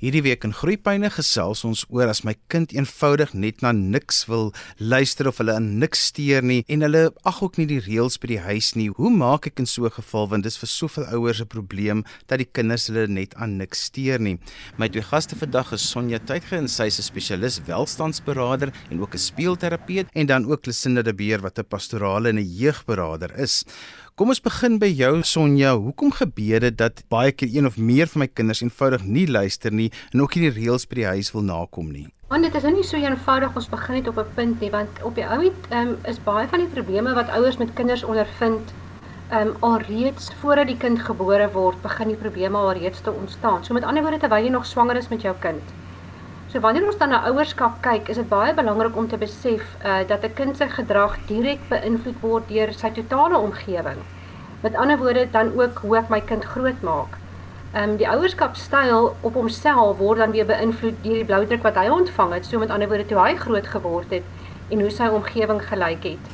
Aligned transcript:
Hierdie 0.00 0.22
week 0.24 0.46
in 0.46 0.54
Groepyne 0.56 1.10
gesels 1.12 1.60
ons 1.68 1.82
oor 1.92 2.08
as 2.08 2.22
my 2.24 2.32
kind 2.48 2.70
eenvoudig 2.72 3.34
net 3.36 3.58
na 3.60 3.74
niks 3.76 4.22
wil 4.30 4.46
luister 4.80 5.28
of 5.28 5.42
hulle 5.42 5.52
aan 5.52 5.66
niks 5.82 6.06
steur 6.08 6.40
nie 6.40 6.62
en 6.72 6.86
hulle 6.86 7.02
ag 7.28 7.42
ook 7.44 7.58
nie 7.60 7.66
die 7.68 7.82
reëls 7.84 8.16
by 8.22 8.30
die 8.30 8.38
huis 8.40 8.70
nie. 8.80 8.86
Hoe 8.96 9.10
maak 9.12 9.50
ek 9.50 9.60
in 9.60 9.68
so 9.68 9.84
'n 9.84 9.92
geval 9.92 10.30
want 10.32 10.44
dis 10.48 10.56
vir 10.56 10.72
soveel 10.72 11.04
ouers 11.12 11.42
'n 11.42 11.52
probleem 11.52 12.04
dat 12.28 12.38
die 12.38 12.48
kinders 12.48 12.88
hulle 12.88 13.08
net 13.08 13.34
aan 13.36 13.58
niks 13.58 13.84
steur 13.92 14.18
nie. 14.18 14.38
My 14.78 14.88
twee 14.88 15.04
gaste 15.04 15.36
vandag 15.36 15.74
is 15.74 15.84
Sonja 15.84 16.18
Tuitge 16.18 16.56
en 16.56 16.68
sy 16.68 16.86
is 16.86 16.98
'n 16.98 17.02
spesialis 17.02 17.60
welstandsberader 17.66 18.72
en 18.90 19.00
ook 19.02 19.12
'n 19.12 19.18
speelterapeut 19.18 20.08
en 20.14 20.26
dan 20.26 20.46
ook 20.46 20.64
Lucinda 20.64 21.02
de 21.02 21.12
Beer 21.12 21.42
wat 21.42 21.58
'n 21.58 21.68
pastorale 21.68 22.30
en 22.30 22.38
'n 22.38 22.56
jeugberader 22.56 23.38
is. 23.38 23.66
Kom 24.20 24.28
ons 24.28 24.42
begin 24.44 24.74
by 24.76 24.88
jou 24.92 25.22
Sonja. 25.24 25.70
Hoekom 25.80 26.10
gebeur 26.12 26.60
dit 26.60 26.74
dat 26.76 26.98
baie 27.08 27.30
keer 27.32 27.54
een 27.54 27.64
of 27.64 27.78
meer 27.80 28.10
van 28.12 28.20
my 28.20 28.26
kinders 28.28 28.60
eenvoudig 28.60 29.06
nie 29.08 29.22
luister 29.24 29.72
nie 29.72 29.86
en 30.10 30.20
ook 30.20 30.36
nie 30.36 30.42
die 30.44 30.58
reëls 30.58 30.84
by 30.90 30.98
die 30.98 31.06
huis 31.14 31.30
wil 31.32 31.46
nakom 31.46 31.88
nie? 31.88 32.04
Want 32.28 32.44
dit 32.44 32.58
is 32.60 32.66
nou 32.68 32.74
nie 32.74 32.84
so 32.84 33.00
eenvoudig 33.00 33.56
ons 33.56 33.70
begin 33.72 33.96
net 33.96 34.12
op 34.12 34.20
'n 34.20 34.34
punt 34.36 34.60
nie, 34.60 34.70
want 34.76 35.00
op 35.08 35.16
die 35.16 35.24
ou 35.24 35.40
end 35.40 35.72
um, 35.72 35.96
is 36.04 36.20
baie 36.20 36.44
van 36.52 36.60
die 36.60 36.68
probleme 36.68 37.16
wat 37.16 37.32
ouers 37.32 37.56
met 37.56 37.72
kinders 37.72 38.04
ondervind, 38.04 38.74
ehm 39.30 39.56
um, 39.56 39.56
alreeds 39.60 40.28
voordat 40.42 40.66
die 40.66 40.76
kind 40.76 41.00
gebore 41.00 41.48
word, 41.56 41.80
begin 41.82 42.12
die 42.12 42.20
probleme 42.20 42.58
alreeds 42.58 43.00
te 43.00 43.10
ontstaan. 43.10 43.64
So 43.64 43.72
met 43.72 43.88
ander 43.88 44.02
woorde 44.02 44.20
terwyl 44.20 44.44
jy 44.44 44.52
nog 44.52 44.66
swanger 44.66 44.96
is 44.96 45.08
met 45.08 45.22
jou 45.22 45.34
kind. 45.40 45.64
So 46.50 46.58
wanneer 46.58 46.82
ons 46.82 46.96
dan 46.98 47.12
na 47.14 47.20
ouerskap 47.28 47.76
kyk, 47.84 48.08
is 48.10 48.18
dit 48.18 48.26
baie 48.26 48.50
belangrik 48.54 48.96
om 48.98 49.06
te 49.08 49.18
besef 49.22 49.62
uh 49.86 50.00
dat 50.06 50.24
'n 50.26 50.34
kind 50.34 50.56
se 50.56 50.66
gedrag 50.68 51.12
direk 51.28 51.60
beïnvloed 51.68 52.18
word 52.20 52.48
deur 52.48 52.72
sy 52.74 52.90
totale 52.90 53.38
omgewing. 53.38 54.00
Met 54.62 54.74
ander 54.74 54.98
woorde 54.98 55.30
dan 55.30 55.52
ook 55.60 55.78
hoe 55.78 55.96
ek 55.98 56.08
my 56.08 56.20
kind 56.20 56.44
grootmaak. 56.44 57.14
Ehm 57.72 57.90
um, 57.90 57.96
die 57.96 58.08
ouerskapstyl 58.08 59.14
op 59.20 59.34
homself 59.34 59.98
word 59.98 60.18
dan 60.18 60.30
weer 60.30 60.46
beïnvloed 60.46 60.98
deur 61.02 61.14
die 61.14 61.24
bloudruk 61.24 61.62
wat 61.62 61.76
hy 61.76 61.88
ontvang 61.88 62.32
het, 62.32 62.46
so 62.46 62.58
met 62.58 62.70
ander 62.70 62.88
woorde 62.88 63.06
toe 63.06 63.18
hy 63.18 63.36
groot 63.36 63.66
geword 63.66 64.10
het 64.10 64.24
en 64.70 64.80
hoe 64.80 64.90
sy 64.90 65.06
omgewing 65.06 65.62
gelyk 65.62 66.02
het. 66.02 66.24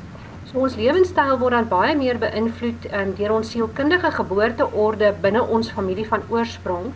So 0.45 0.59
ons 0.59 0.77
lewenstyl 0.77 1.39
word 1.39 1.53
dan 1.53 1.69
baie 1.69 1.97
meer 1.97 2.19
beïnvloed 2.19 2.89
um, 2.93 3.15
deur 3.15 3.33
ons 3.33 3.51
sielkundige 3.51 4.11
geboorteorde 4.11 5.15
binne 5.21 5.43
ons 5.43 5.71
familie 5.71 6.09
van 6.09 6.23
oorsprong 6.29 6.95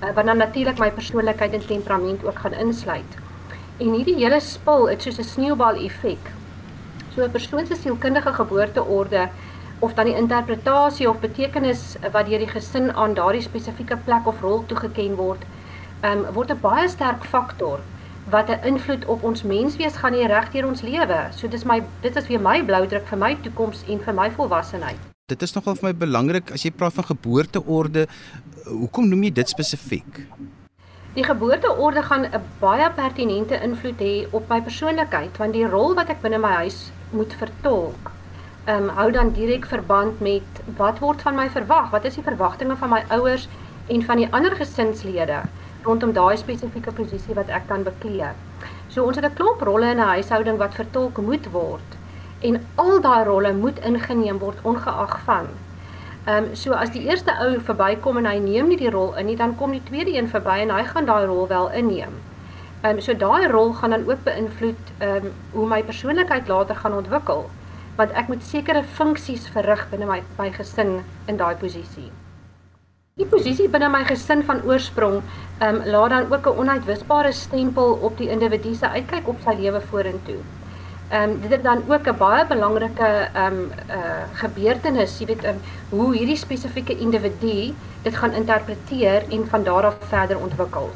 wat 0.00 0.24
dan 0.26 0.36
natuurlik 0.36 0.78
my 0.78 0.90
persoonlikheid 0.90 1.52
en 1.52 1.66
temperament 1.66 2.24
ook 2.24 2.38
gaan 2.38 2.52
insluit. 2.52 3.16
En 3.76 3.92
hierdie 3.92 4.16
hele 4.16 4.40
spul, 4.40 4.86
dit 4.86 5.02
soos 5.02 5.18
'n 5.18 5.24
sneeubal 5.24 5.74
effek. 5.84 6.30
So 7.14 7.22
'n 7.22 7.30
persoon 7.30 7.66
se 7.66 7.74
sielkundige 7.74 8.32
geboorteorde 8.32 9.28
of 9.78 9.94
dan 9.94 10.04
die 10.04 10.16
interpretasie 10.16 11.08
of 11.08 11.20
betekenis 11.20 11.96
wat 12.12 12.26
deur 12.26 12.38
die 12.38 12.48
gesin 12.48 12.92
aan 12.92 13.14
daardie 13.14 13.42
spesifieke 13.42 13.96
plek 13.96 14.26
of 14.26 14.40
rol 14.40 14.66
toegeken 14.66 15.14
word, 15.14 15.42
um, 16.02 16.26
word 16.32 16.50
'n 16.50 16.60
baie 16.60 16.88
sterk 16.88 17.24
faktor 17.24 17.80
wat 18.30 18.48
'n 18.48 18.66
invloed 18.66 19.04
op 19.04 19.22
ons 19.22 19.42
menswees 19.42 19.96
gaan 19.96 20.12
hê 20.12 20.26
reg 20.26 20.50
deur 20.50 20.66
ons 20.66 20.82
lewe. 20.82 21.26
So 21.30 21.48
dis 21.48 21.64
my 21.64 21.82
dit 22.00 22.16
is 22.16 22.26
weer 22.26 22.40
my 22.40 22.62
bloudruk 22.64 23.06
vir 23.06 23.18
my 23.18 23.36
toekoms 23.42 23.84
en 23.88 24.00
vir 24.00 24.14
my 24.14 24.30
volwassenheid. 24.30 25.13
Dit 25.32 25.40
is 25.40 25.54
nogal 25.56 25.72
vir 25.78 25.86
my 25.86 25.90
belangrik 25.96 26.50
as 26.52 26.66
jy 26.66 26.70
praat 26.76 26.92
van 26.98 27.06
geboorteorde, 27.08 28.02
hoekom 28.66 29.06
noem 29.08 29.22
jy 29.24 29.30
dit 29.38 29.52
spesifiek? 29.54 30.18
Die 31.14 31.24
geboorteorde 31.24 32.02
gaan 32.08 32.26
'n 32.26 32.40
baie 32.60 32.90
pertinente 32.98 33.60
invloed 33.68 34.04
hê 34.04 34.12
op 34.40 34.52
my 34.52 34.58
persoonlikheid 34.66 35.40
want 35.40 35.56
die 35.56 35.64
rol 35.76 35.96
wat 36.00 36.12
ek 36.12 36.20
binne 36.26 36.42
my 36.42 36.52
huis 36.58 36.92
moet 37.16 37.32
vertolk, 37.40 38.12
ehm 38.66 38.90
um, 38.90 38.92
hou 39.00 39.08
dan 39.16 39.32
direk 39.40 39.64
verband 39.72 40.20
met 40.20 40.62
wat 40.76 41.00
word 41.06 41.22
van 41.22 41.40
my 41.40 41.48
verwag? 41.56 41.90
Wat 41.96 42.04
is 42.04 42.20
die 42.20 42.28
verwagtinge 42.28 42.76
van 42.76 42.90
my 42.90 43.02
ouers 43.08 43.48
en 43.88 44.02
van 44.02 44.20
die 44.20 44.30
ander 44.30 44.52
gesinslede 44.60 45.40
rondom 45.88 46.12
daai 46.12 46.36
spesifieke 46.36 46.92
posisie 46.92 47.34
wat 47.34 47.48
ek 47.48 47.68
dan 47.68 47.88
beklee? 47.88 48.36
So 48.88 49.08
ons 49.08 49.16
het 49.16 49.24
'n 49.24 49.34
klomp 49.40 49.60
rolle 49.62 49.90
in 49.90 50.00
'n 50.04 50.12
huishouding 50.20 50.58
wat 50.58 50.80
vertolk 50.84 51.16
moet 51.16 51.52
word 51.52 51.93
en 52.44 52.58
al 52.74 53.00
daai 53.00 53.24
rolle 53.24 53.52
moet 53.56 53.78
ingeneem 53.88 54.38
word 54.38 54.58
ongeag 54.62 55.14
van. 55.28 55.48
Ehm 56.24 56.44
um, 56.44 56.54
so 56.56 56.72
as 56.72 56.92
die 56.92 57.04
eerste 57.04 57.32
ou 57.44 57.58
verbykom 57.68 58.16
en 58.20 58.26
hy 58.28 58.38
neem 58.40 58.68
nie 58.72 58.78
die 58.80 58.92
rol 58.92 59.12
in 59.20 59.26
nie, 59.28 59.36
dan 59.36 59.56
kom 59.60 59.72
die 59.76 59.82
tweede 59.88 60.14
een 60.16 60.28
verby 60.32 60.56
en 60.62 60.72
hy 60.72 60.84
gaan 60.90 61.08
daai 61.08 61.26
rol 61.28 61.48
wel 61.48 61.70
inneem. 61.80 62.16
Ehm 62.82 62.96
um, 62.96 63.00
so 63.06 63.16
daai 63.24 63.48
rol 63.52 63.72
gaan 63.80 63.96
dan 63.96 64.08
ook 64.08 64.24
beïnvloed 64.24 64.92
ehm 64.98 65.28
um, 65.28 65.30
hoe 65.52 65.68
my 65.68 65.82
persoonlikheid 65.82 66.48
later 66.48 66.80
gaan 66.80 66.96
ontwikkel, 67.00 67.46
want 67.96 68.12
ek 68.12 68.28
moet 68.32 68.42
sekere 68.42 68.84
funksies 68.98 69.48
verrig 69.56 69.86
binne 69.90 70.08
my 70.12 70.20
my 70.38 70.50
gesin 70.58 70.98
in 71.26 71.40
daai 71.40 71.54
posisie. 71.64 72.10
Die 73.20 73.28
posisie 73.36 73.68
binne 73.68 73.88
my 73.88 74.02
gesin 74.04 74.44
van 74.50 74.64
oorsprong 74.64 75.22
ehm 75.22 75.68
um, 75.74 75.80
laat 75.96 76.10
dan 76.16 76.32
ook 76.32 76.46
'n 76.52 76.58
onuitwisbare 76.64 77.32
stempel 77.32 77.98
op 78.10 78.18
die 78.18 78.28
individu 78.28 78.74
se 78.74 78.88
uitkyk 78.88 79.28
op 79.28 79.40
sy 79.44 79.56
lewe 79.60 79.80
vorentoe 79.80 80.42
ehm 81.08 81.30
um, 81.30 81.40
dit 81.40 81.52
is 81.52 81.62
dan 81.62 81.82
ook 81.88 82.06
'n 82.08 82.16
baie 82.18 82.46
belangrike 82.46 83.08
ehm 83.32 83.52
um, 83.52 83.70
uh 83.88 84.24
gebeurtenis, 84.32 85.18
jy 85.18 85.26
weet 85.26 85.44
um, 85.44 85.60
hoe 85.90 86.16
hierdie 86.16 86.36
spesifieke 86.36 86.96
individu 86.96 87.74
dit 88.02 88.16
gaan 88.16 88.32
interpreteer 88.32 89.24
en 89.30 89.46
van 89.48 89.62
daar 89.64 89.84
af 89.84 89.96
verder 90.08 90.38
ontwikkel. 90.38 90.90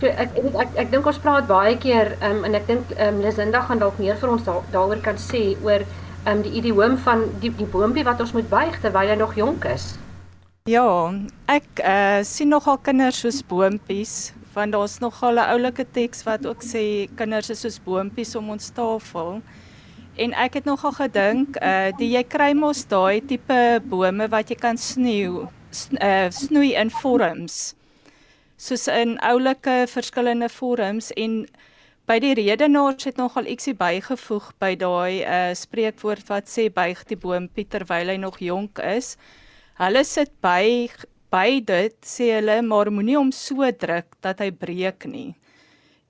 So 0.00 0.06
ek 0.06 0.34
ek 0.34 0.42
weet 0.42 0.54
ek 0.54 0.68
ek 0.74 0.90
dink 0.90 1.06
ons 1.06 1.18
praat 1.18 1.46
baie 1.46 1.76
keer 1.78 2.16
ehm 2.20 2.36
um, 2.36 2.44
en 2.44 2.54
ek 2.54 2.66
dink 2.66 2.90
ehm 2.90 3.14
um, 3.14 3.20
Lisinda 3.20 3.60
gaan 3.60 3.78
dalk 3.78 3.98
meer 3.98 4.16
vir 4.16 4.30
ons 4.30 4.42
daaroor 4.72 5.00
kan 5.00 5.16
sê 5.16 5.56
oor 5.62 5.80
ehm 5.80 6.36
um, 6.36 6.42
die 6.42 6.52
idioom 6.58 6.98
van 6.98 7.24
die 7.40 7.52
die 7.56 7.66
boontjie 7.66 8.04
wat 8.04 8.20
ons 8.20 8.32
moet 8.32 8.48
buig 8.48 8.80
terwyl 8.80 9.08
hy 9.08 9.14
nog 9.14 9.34
jonk 9.34 9.64
is. 9.64 9.94
Ja, 10.70 11.12
ek 11.46 11.82
uh 11.84 12.22
sien 12.22 12.48
nogal 12.48 12.78
kinders 12.78 13.20
soos 13.20 13.42
boontjies 13.42 14.32
want 14.54 14.72
daar's 14.72 14.98
nogal 15.00 15.34
'n 15.34 15.50
oulike 15.54 15.84
teks 15.92 16.22
wat 16.24 16.46
ook 16.46 16.62
sê 16.62 17.08
kinders 17.16 17.50
is 17.50 17.60
soos 17.60 17.78
boontjies 17.84 18.36
om 18.36 18.50
ons 18.50 18.70
tafel. 18.70 19.42
En 20.16 20.32
ek 20.32 20.54
het 20.54 20.64
nogal 20.64 20.92
gedink, 20.92 21.56
uh 21.56 21.88
die 21.98 22.10
jy 22.12 22.22
kry 22.24 22.52
mos 22.52 22.84
daai 22.84 23.20
tipe 23.20 23.80
bome 23.84 24.28
wat 24.28 24.50
jy 24.50 24.56
kan 24.56 24.76
snoei, 24.76 25.46
uh 26.00 26.30
snoei 26.30 26.74
in 26.74 26.90
vorms. 26.90 27.74
Soos 28.56 28.88
in 28.88 29.18
oulike 29.20 29.86
verskillende 29.88 30.48
vorms 30.48 31.10
en 31.16 31.46
by 32.06 32.18
die 32.18 32.34
redenaars 32.34 33.04
het 33.04 33.16
nogal 33.16 33.46
ietsie 33.46 33.74
bygevoeg 33.74 34.52
by 34.60 34.74
daai 34.76 35.24
uh 35.24 35.54
spreekwoord 35.54 36.28
wat 36.28 36.44
sê 36.48 36.68
buig 36.68 37.04
die 37.08 37.16
boontjie 37.16 37.68
terwyl 37.68 38.08
hy 38.12 38.16
nog 38.16 38.38
jonk 38.38 38.78
is. 38.78 39.16
Hulle 39.80 40.04
sit 40.04 40.30
by 40.44 40.90
by 41.32 41.60
dit 41.64 41.94
sê 42.04 42.28
hulle 42.36 42.58
maar 42.66 42.90
moenie 42.92 43.16
hom 43.16 43.32
so 43.32 43.64
druk 43.72 44.18
dat 44.24 44.42
hy 44.44 44.50
breek 44.52 45.06
nie. 45.08 45.32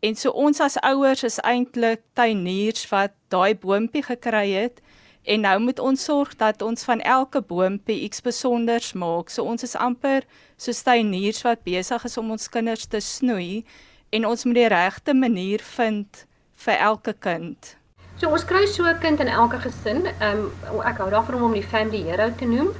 En 0.03 0.17
so 0.19 0.33
ons 0.35 0.59
as 0.65 0.81
ouers 0.83 1.23
is 1.23 1.39
eintlik 1.47 2.03
tuiniers 2.19 2.89
wat 2.91 3.15
daai 3.31 3.55
boontjie 3.55 4.03
gekry 4.03 4.49
het 4.51 4.81
en 5.23 5.45
nou 5.47 5.55
moet 5.63 5.79
ons 5.79 6.05
sorg 6.09 6.35
dat 6.41 6.63
ons 6.67 6.83
van 6.89 7.01
elke 7.07 7.39
boontjie 7.47 8.01
iets 8.09 8.19
spesiaals 8.19 8.93
maak. 8.99 9.31
So 9.31 9.47
ons 9.47 9.63
is 9.63 9.77
amper 9.79 10.27
so 10.59 10.75
tuiniers 10.75 11.45
wat 11.47 11.63
besig 11.63 12.05
is 12.05 12.19
om 12.19 12.35
ons 12.35 12.51
kinders 12.51 12.91
te 12.91 12.99
snoei 12.99 13.63
en 14.11 14.27
ons 14.27 14.45
moet 14.45 14.59
die 14.59 14.73
regte 14.75 15.15
manier 15.15 15.63
vind 15.77 16.27
vir 16.65 16.83
elke 16.91 17.15
kind. 17.15 17.77
So 18.19 18.31
ons 18.35 18.45
kry 18.45 18.67
so 18.67 18.85
'n 18.91 18.99
kind 18.99 19.21
in 19.21 19.29
elke 19.29 19.59
gesin. 19.63 20.07
Ehm 20.19 20.51
um, 20.71 20.81
ek 20.83 20.99
hou 20.99 21.11
daarvan 21.11 21.35
om 21.35 21.43
hom 21.43 21.55
die 21.55 21.63
family 21.63 22.03
hero 22.03 22.31
te 22.39 22.45
noem 22.45 22.75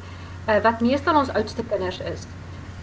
uh, 0.49 0.59
wat 0.63 0.81
meestal 0.81 1.19
ons 1.19 1.33
oudste 1.37 1.65
kinders 1.71 2.01
is. 2.13 2.27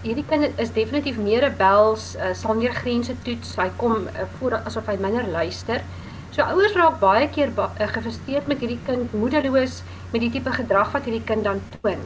Hierdie 0.04 0.26
kind 0.30 0.60
is 0.62 0.72
definitief 0.76 1.18
meer 1.20 1.44
rebels, 1.44 2.14
uh, 2.16 2.32
sal 2.38 2.56
meer 2.60 2.76
grense 2.76 3.16
toets, 3.26 3.56
hy 3.60 3.68
kom 3.82 4.08
uh, 4.08 4.28
voor 4.38 4.60
asof 4.64 4.88
hy 4.88 4.96
minder 5.02 5.28
luister. 5.28 5.84
So 6.32 6.46
ouers 6.46 6.76
raak 6.78 7.00
baie 7.02 7.28
keer 7.36 7.52
ba 7.56 7.72
uh, 7.76 7.90
gefrustreerd 7.92 8.48
met 8.48 8.64
hierdie 8.64 8.80
kind, 8.88 9.14
moedeloos 9.14 9.82
met 10.14 10.24
die 10.24 10.32
tipe 10.38 10.54
gedrag 10.56 10.94
wat 10.96 11.08
hierdie 11.10 11.26
kind 11.28 11.44
dan 11.48 11.62
toon. 11.76 12.04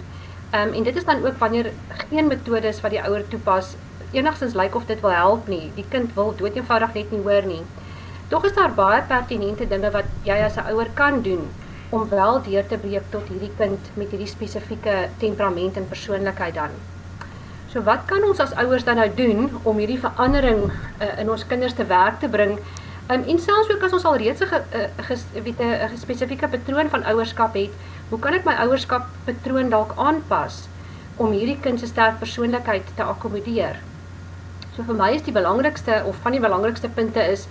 Um, 0.54 0.74
en 0.78 0.84
dit 0.86 0.96
is 0.96 1.06
dan 1.06 1.24
ook 1.26 1.40
wanneer 1.42 1.72
geen 2.10 2.30
metodes 2.30 2.82
wat 2.82 2.94
die 2.94 3.02
ouer 3.02 3.24
toepas 3.28 3.74
enigstens 4.14 4.54
lyk 4.54 4.76
of 4.78 4.86
dit 4.86 5.00
wil 5.02 5.14
help 5.14 5.48
nie. 5.50 5.72
Die 5.78 5.86
kind 5.90 6.14
wil 6.18 6.34
doeteenvoudig 6.38 6.94
net 6.94 7.14
nie 7.14 7.22
hoor 7.26 7.46
nie. 7.50 7.64
Tog 8.30 8.46
is 8.46 8.54
daar 8.54 8.74
baie 8.74 9.02
pertinente 9.10 9.66
dinge 9.70 9.90
wat 9.94 10.10
jy 10.26 10.38
as 10.46 10.58
'n 10.58 10.70
ouer 10.74 10.90
kan 10.94 11.22
doen 11.22 11.50
om 11.94 12.10
wel 12.10 12.42
deur 12.48 12.66
te 12.68 12.78
breek 12.82 13.06
tot 13.14 13.28
hierdie 13.30 13.52
kind 13.60 13.92
met 14.00 14.10
hierdie 14.10 14.30
spesifieke 14.32 14.96
temperament 15.22 15.78
en 15.78 15.86
persoonlikheid 15.92 16.58
dan. 16.58 16.74
So 17.74 17.82
wat 17.86 18.08
kan 18.10 18.26
ons 18.26 18.42
as 18.42 18.54
ouers 18.62 18.86
dan 18.86 19.00
nou 19.02 19.08
doen 19.18 19.48
om 19.64 19.78
hierdie 19.82 20.00
verandering 20.02 20.66
uh, 20.70 21.12
in 21.22 21.30
ons 21.34 21.46
kinders 21.50 21.78
te 21.78 21.86
werk 21.90 22.20
te 22.22 22.30
bring? 22.30 22.58
Um, 23.12 23.24
en 23.28 23.40
selfs 23.42 23.70
ook 23.70 23.86
as 23.86 23.94
ons 23.98 24.06
al 24.10 24.20
reeds 24.22 24.42
'n 24.42 25.42
weet 25.46 25.62
'n 25.62 25.98
spesifieke 25.98 26.48
patroon 26.48 26.90
van 26.90 27.04
ouerskap 27.14 27.54
het, 27.54 27.74
hoe 28.10 28.20
kan 28.20 28.34
ek 28.34 28.46
my 28.46 28.54
ouerskap 28.66 29.10
patroon 29.26 29.70
dalk 29.70 29.94
aanpas 29.98 30.68
om 31.18 31.32
hierdie 31.32 31.60
kind 31.60 31.80
se 31.80 31.88
sterk 31.88 32.20
persoonlikheid 32.20 32.86
te 32.96 33.04
akkommodeer? 33.04 33.76
So 34.76 34.84
vir 34.84 34.96
my 34.96 35.12
is 35.14 35.22
die 35.22 35.34
belangrikste 35.34 36.04
of 36.06 36.16
van 36.22 36.32
die 36.32 36.42
belangrikste 36.42 36.90
punte 36.90 37.22
is 37.22 37.48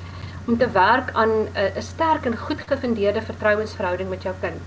om 0.47 0.59
te 0.59 0.71
werk 0.71 1.11
aan 1.13 1.31
'n 1.31 1.49
'n 1.77 1.83
sterk 1.83 2.25
en 2.25 2.37
goed 2.37 2.61
gefundeerde 2.67 3.23
vertrouensverhouding 3.23 4.09
met 4.09 4.23
jou 4.23 4.35
kind. 4.41 4.63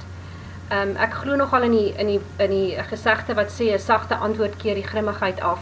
Ehm 0.67 0.89
um, 0.89 0.95
ek 0.95 1.13
glo 1.13 1.35
nogal 1.35 1.61
in 1.61 1.71
die 1.71 1.93
in 1.97 2.07
die 2.07 2.21
in 2.37 2.49
die 2.49 2.77
gesegde 2.89 3.33
wat 3.33 3.51
sê 3.51 3.73
'n 3.73 3.79
sagte 3.79 4.15
antwoord 4.15 4.55
keer 4.57 4.75
die 4.75 4.87
grimmigheid 4.87 5.41
af. 5.41 5.59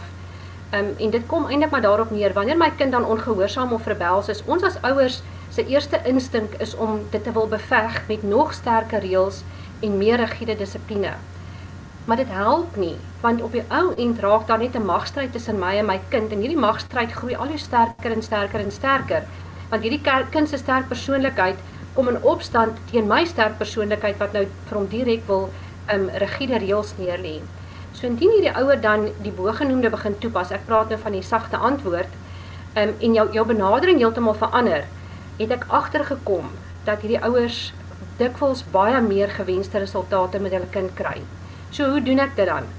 Um, 0.72 0.94
en 0.98 1.10
dit 1.10 1.26
kom 1.26 1.46
eintlik 1.46 1.70
maar 1.70 1.82
daarop 1.82 2.10
neer 2.10 2.32
wanneer 2.32 2.56
my 2.56 2.70
kind 2.76 2.92
dan 2.92 3.04
ongehoorsaam 3.04 3.72
of 3.72 3.86
rebels 3.86 4.28
is, 4.28 4.42
ons 4.46 4.62
as 4.62 4.80
ouers 4.82 5.22
se 5.50 5.66
eerste 5.66 6.00
instink 6.04 6.54
is 6.58 6.74
om 6.74 7.02
dit 7.10 7.24
te 7.24 7.32
wil 7.32 7.48
beveg 7.48 8.02
met 8.08 8.22
nog 8.22 8.52
sterker 8.52 9.00
reëls 9.00 9.42
en 9.80 9.98
meer 9.98 10.16
rigiede 10.16 10.56
dissipline. 10.56 11.12
Maar 12.04 12.16
dit 12.16 12.28
help 12.28 12.76
nie, 12.76 12.96
want 13.20 13.42
op 13.42 13.52
die 13.52 13.62
ou 13.68 13.94
end 13.96 14.18
raak 14.20 14.46
daar 14.46 14.58
net 14.58 14.74
'n 14.74 14.84
magstryd 14.84 15.32
tussen 15.32 15.58
my 15.58 15.76
en 15.78 15.86
my 15.86 16.00
kind 16.08 16.32
en 16.32 16.38
hierdie 16.38 16.58
magstryd 16.58 17.12
groei 17.12 17.36
al 17.36 17.46
hoe 17.46 17.58
sterker 17.58 18.12
en 18.12 18.22
sterker 18.22 18.60
en 18.60 18.72
sterker. 18.72 19.22
Want 19.74 19.82
hierdie 19.82 20.28
kind 20.30 20.46
se 20.46 20.58
sterk 20.60 20.84
persoonlikheid 20.86 21.58
kom 21.96 22.06
in 22.06 22.20
opstand 22.22 22.76
teen 22.92 23.08
my 23.10 23.24
sterk 23.26 23.56
persoonlikheid 23.58 24.20
wat 24.22 24.36
nou 24.36 24.44
vir 24.68 24.76
hom 24.78 24.84
direk 24.92 25.24
wil 25.26 25.48
um 25.90 26.04
rigiede 26.22 26.60
reëls 26.62 26.92
neerlê. 27.00 27.32
So 27.90 28.06
indien 28.06 28.30
hierdie 28.36 28.52
ouer 28.60 28.78
dan 28.84 29.08
die 29.24 29.32
bogenoemde 29.34 29.90
begin 29.90 30.14
toepas, 30.22 30.52
ek 30.54 30.68
praat 30.68 30.94
nou 30.94 31.00
van 31.02 31.16
die 31.18 31.24
sagte 31.26 31.58
antwoord, 31.58 32.14
um 32.78 32.94
en 32.94 33.18
jou 33.18 33.26
jou 33.34 33.46
benadering 33.50 33.98
heeltemal 33.98 34.38
verander, 34.44 34.86
het 35.40 35.56
ek 35.58 35.66
agtergekom 35.80 36.54
dat 36.86 37.02
hierdie 37.02 37.24
ouers 37.26 37.60
dikwels 38.22 38.62
baie 38.78 39.02
meer 39.02 39.34
gewenste 39.40 39.82
resultate 39.82 40.38
met 40.38 40.54
hulle 40.54 40.70
kind 40.70 40.94
kry. 41.02 41.18
So 41.74 41.90
hoe 41.90 42.06
doen 42.12 42.22
ek 42.22 42.38
dit 42.38 42.46
dan? 42.46 42.70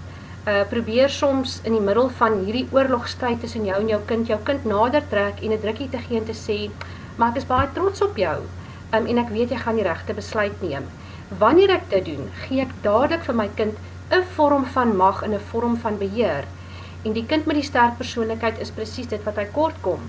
Uh 0.45 0.62
probeer 0.69 1.09
soms 1.09 1.56
in 1.65 1.74
die 1.74 1.81
middel 1.81 2.09
van 2.19 2.36
hierdie 2.45 2.68
oorlogstryd 2.69 3.39
tussen 3.42 3.63
jou 3.65 3.80
en 3.81 3.88
jou 3.89 3.97
kind 4.06 4.27
jou 4.30 4.38
kind 4.45 4.65
nader 4.69 5.01
trek 5.09 5.39
en 5.42 5.51
'n 5.51 5.62
drukkie 5.63 5.89
te 5.89 5.97
gee 5.97 6.19
en 6.19 6.25
te 6.25 6.38
sê, 6.38 6.69
"Maar 7.15 7.30
ek 7.30 7.38
is 7.38 7.47
baie 7.47 7.68
trots 7.74 8.01
op 8.01 8.18
jou." 8.18 8.38
Um 8.94 9.07
en 9.07 9.18
ek 9.18 9.30
weet 9.30 9.50
jy 9.50 9.57
gaan 9.57 9.75
die 9.75 9.88
regte 9.88 10.13
besluit 10.13 10.62
neem. 10.62 10.86
Wanneer 11.39 11.69
ek 11.69 11.89
dit 11.89 12.06
doen, 12.06 12.30
gee 12.44 12.62
ek 12.62 12.75
dadelik 12.83 13.24
vir 13.24 13.36
my 13.36 13.50
kind 13.56 13.74
'n 14.12 14.24
vorm 14.36 14.65
van 14.65 14.95
mag 14.95 15.24
en 15.24 15.33
'n 15.33 15.39
vorm 15.51 15.77
van 15.77 15.97
beheer. 15.97 16.45
En 17.03 17.13
die 17.13 17.25
kind 17.25 17.45
met 17.45 17.56
die 17.56 17.63
sterk 17.63 17.98
persoonlikheid 17.98 18.59
is 18.59 18.71
presies 18.71 19.07
dit 19.07 19.24
wat 19.24 19.36
hy 19.36 19.45
kort 19.45 19.81
kom. 19.81 20.00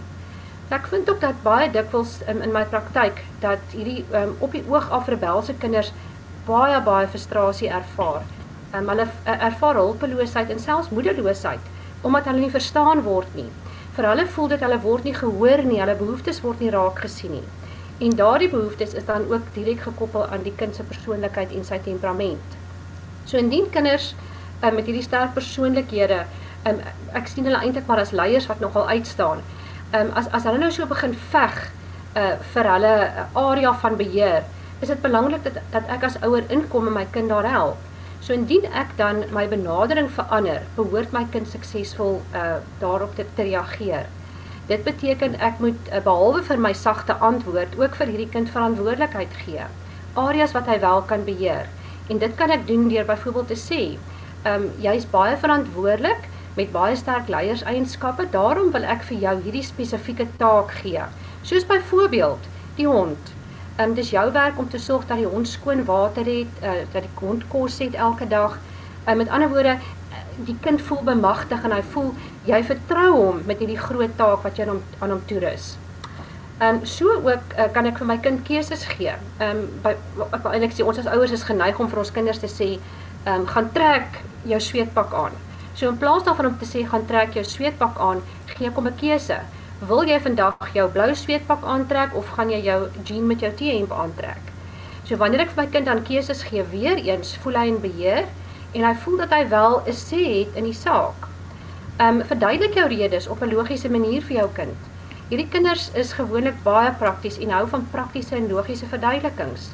Ek 0.68 0.86
vind 0.86 1.10
ook 1.10 1.20
dat 1.20 1.42
baie 1.42 1.70
dikwels 1.70 2.18
in 2.28 2.42
in 2.42 2.52
my 2.52 2.64
praktyk 2.64 3.24
dat 3.40 3.58
hierdie 3.72 4.04
um, 4.12 4.36
op 4.38 4.52
die 4.52 4.64
oog 4.68 4.90
af 4.90 5.08
rebelse 5.08 5.54
kinders 5.54 5.92
baie 6.46 6.80
baie 6.80 7.06
frustrasie 7.08 7.68
ervaar. 7.68 8.35
Um, 8.76 8.88
hulle 8.92 9.06
ervaar 9.24 9.78
hulpeloosheid 9.80 10.50
en 10.52 10.60
selfs 10.60 10.92
moedeloosheid 10.92 11.72
omdat 12.04 12.26
hulle 12.28 12.42
nie 12.44 12.52
verstaan 12.52 13.00
word 13.02 13.32
nie. 13.34 13.48
Vir 13.96 14.06
hulle 14.10 14.26
voel 14.34 14.50
dit 14.52 14.62
hulle 14.62 14.78
word 14.82 15.06
nie 15.08 15.14
gehoor 15.16 15.62
nie, 15.64 15.80
hulle 15.80 15.94
behoeftes 15.98 16.42
word 16.44 16.60
nie 16.60 16.70
raak 16.70 17.00
gesien 17.02 17.38
nie. 17.38 17.46
En 18.04 18.12
daardie 18.18 18.50
behoeftes 18.52 18.92
is 18.94 19.06
dan 19.08 19.24
ook 19.32 19.48
direk 19.54 19.80
gekoppel 19.88 20.26
aan 20.26 20.44
die 20.44 20.52
kind 20.60 20.76
se 20.76 20.84
persoonlikheid 20.84 21.54
en 21.56 21.64
sy 21.64 21.78
temperament. 21.82 22.58
So 23.24 23.40
indien 23.40 23.70
kinders 23.72 24.12
um, 24.60 24.76
met 24.76 24.84
hierdie 24.84 25.06
sterk 25.06 25.32
persoonlikhede, 25.34 26.26
um, 26.68 26.82
ek 27.16 27.32
sien 27.32 27.48
hulle 27.48 27.62
eintlik 27.64 27.88
maar 27.88 28.04
as 28.04 28.14
leiers 28.14 28.46
wat 28.52 28.60
nogal 28.62 28.86
uitstaan 28.92 29.42
um, 29.94 30.12
as 30.14 30.28
as 30.32 30.46
hulle 30.46 30.60
nou 30.60 30.70
so 30.74 30.86
begin 30.90 31.16
veg 31.32 31.56
uh 32.16 32.36
vir 32.52 32.68
hulle 32.72 32.94
area 33.36 33.72
van 33.82 33.96
beheer, 33.96 34.46
is 34.80 34.88
dit 34.88 35.02
belangrik 35.02 35.44
dat 35.44 35.58
dat 35.72 35.90
ek 35.96 36.06
as 36.08 36.16
ouer 36.24 36.46
inkom 36.48 36.88
en 36.88 36.96
my 36.96 37.04
kind 37.12 37.28
daar 37.28 37.48
help. 37.50 37.85
So 38.26 38.34
indien 38.34 38.64
ek 38.74 38.96
dan 38.98 39.20
my 39.30 39.44
benadering 39.46 40.08
verander, 40.10 40.64
behoort 40.74 41.12
my 41.14 41.22
kind 41.30 41.46
suksesvol 41.46 42.16
uh 42.34 42.56
daarop 42.80 43.12
te, 43.14 43.26
te 43.36 43.44
reageer. 43.46 44.08
Dit 44.66 44.82
beteken 44.82 45.36
ek 45.38 45.60
moet 45.62 45.90
uh, 45.92 46.00
behalwe 46.02 46.40
vir 46.48 46.58
my 46.58 46.72
sagte 46.74 47.14
antwoord 47.28 47.76
ook 47.78 47.94
vir 48.00 48.10
hierdie 48.10 48.32
kind 48.32 48.50
verantwoordelikheid 48.50 49.36
gee. 49.44 49.68
Areas 50.18 50.56
wat 50.58 50.66
hy 50.66 50.80
wel 50.82 51.04
kan 51.12 51.22
beheer. 51.28 51.70
En 52.10 52.18
dit 52.18 52.34
kan 52.40 52.50
ek 52.50 52.66
doen 52.66 52.88
deur 52.90 53.06
byvoorbeeld 53.06 53.54
te 53.54 53.60
sê, 53.62 53.80
ehm 54.42 54.66
um, 54.66 54.66
jy's 54.82 55.06
baie 55.14 55.38
verantwoordelik 55.44 56.26
met 56.58 56.74
baie 56.74 56.98
sterk 56.98 57.30
leierseienskappe. 57.30 58.26
Daarom 58.34 58.74
wil 58.74 58.90
ek 58.96 59.06
vir 59.06 59.22
jou 59.28 59.36
hierdie 59.46 59.66
spesifieke 59.70 60.26
taak 60.42 60.74
gee. 60.82 61.06
Soos 61.46 61.70
byvoorbeeld 61.70 62.50
die 62.82 62.90
hond. 62.90 63.35
Ehm 63.76 63.88
um, 63.88 63.94
dis 63.94 64.10
jou 64.10 64.32
werk 64.32 64.58
om 64.58 64.68
te 64.68 64.78
sorg 64.78 65.06
dat 65.06 65.18
die 65.20 65.26
hond 65.26 65.48
skoon 65.48 65.84
water 65.84 66.24
het, 66.24 66.60
uh, 66.62 66.70
dat 66.92 67.02
die 67.02 67.10
hond 67.14 67.42
kos 67.48 67.78
het 67.78 67.94
elke 67.94 68.28
dag. 68.28 68.58
Ehm 69.04 69.10
uh, 69.10 69.16
met 69.16 69.28
ander 69.28 69.48
woorde, 69.48 69.76
die 70.36 70.56
kind 70.60 70.82
voel 70.82 71.02
bemagtig 71.02 71.64
en 71.64 71.72
hy 71.72 71.82
voel 71.92 72.14
jy 72.48 72.62
vertrou 72.64 73.10
hom 73.14 73.42
met 73.44 73.58
hierdie 73.58 73.80
groot 73.80 74.16
taak 74.16 74.44
wat 74.44 74.56
jy 74.56 74.64
aan 74.64 74.72
hom 74.76 74.82
aan 74.98 75.12
hom 75.12 75.20
toerus. 75.28 75.74
Ehm 76.58 76.74
um, 76.74 76.86
so 76.88 77.18
ook 77.18 77.52
uh, 77.58 77.66
kan 77.72 77.86
ek 77.86 77.98
vir 78.00 78.08
my 78.08 78.16
kind 78.24 78.40
keuses 78.48 78.86
gee. 78.94 79.12
Ehm 79.12 79.60
um, 79.60 79.66
by 79.84 79.92
eintlik 80.54 80.72
sê 80.72 80.84
ons 80.84 81.02
as 81.02 81.12
ouers 81.12 81.36
is 81.36 81.44
geneig 81.44 81.80
om 81.80 81.90
vir 81.92 82.00
ons 82.00 82.12
kinders 82.18 82.40
te 82.40 82.48
sê, 82.48 82.70
ehm 83.24 83.42
um, 83.42 83.46
gaan 83.52 83.68
trek 83.76 84.22
jou 84.48 84.60
sweetpak 84.60 85.12
aan. 85.14 85.36
So 85.76 85.92
in 85.92 86.00
plaas 86.00 86.24
daarvan 86.24 86.46
om 86.54 86.56
te 86.58 86.68
sê 86.72 86.86
gaan 86.88 87.04
trek 87.04 87.36
jou 87.36 87.44
sweetpak 87.44 88.00
aan, 88.00 88.24
gee 88.54 88.72
ek 88.72 88.80
hom 88.80 88.88
'n 88.88 88.96
keuse. 89.04 89.36
Wil 89.76 90.06
jy 90.08 90.16
vandag 90.24 90.70
jou 90.72 90.86
blou 90.88 91.10
sweetpak 91.12 91.64
aantrek 91.68 92.14
of 92.16 92.30
gaan 92.32 92.48
jy 92.48 92.62
jou 92.64 92.76
jean 93.04 93.26
met 93.28 93.42
jou 93.44 93.50
T-hemp 93.58 93.90
aantrek? 93.92 94.46
So 95.04 95.18
wanneer 95.20 95.42
ek 95.44 95.50
vir 95.52 95.60
my 95.60 95.66
kind 95.74 95.90
dan 95.90 96.00
keuses 96.06 96.40
gee, 96.48 96.62
weer 96.70 96.96
eens 96.96 97.34
voel 97.42 97.58
hy 97.60 97.64
in 97.68 97.76
beheer 97.82 98.24
en 98.72 98.86
hy 98.86 98.94
voel 99.02 99.20
dat 99.20 99.34
hy 99.36 99.42
wel 99.50 99.82
'n 99.84 99.92
sê 99.98 100.22
het 100.24 100.56
in 100.56 100.64
die 100.64 100.78
saak. 100.80 101.28
Um 102.00 102.24
verduidelik 102.24 102.72
jou 102.72 102.88
redes 102.88 103.28
op 103.28 103.42
'n 103.42 103.52
logiese 103.52 103.92
manier 103.92 104.22
vir 104.22 104.36
jou 104.36 104.48
kind. 104.54 104.76
Hierdie 105.28 105.48
kinders 105.48 105.90
is 105.92 106.16
gewoonlik 106.16 106.62
baie 106.64 106.92
prakties 106.92 107.38
en 107.38 107.50
hou 107.50 107.66
van 107.68 107.86
praktiese 107.92 108.36
en 108.36 108.48
logiese 108.48 108.86
verduidelikings. 108.86 109.70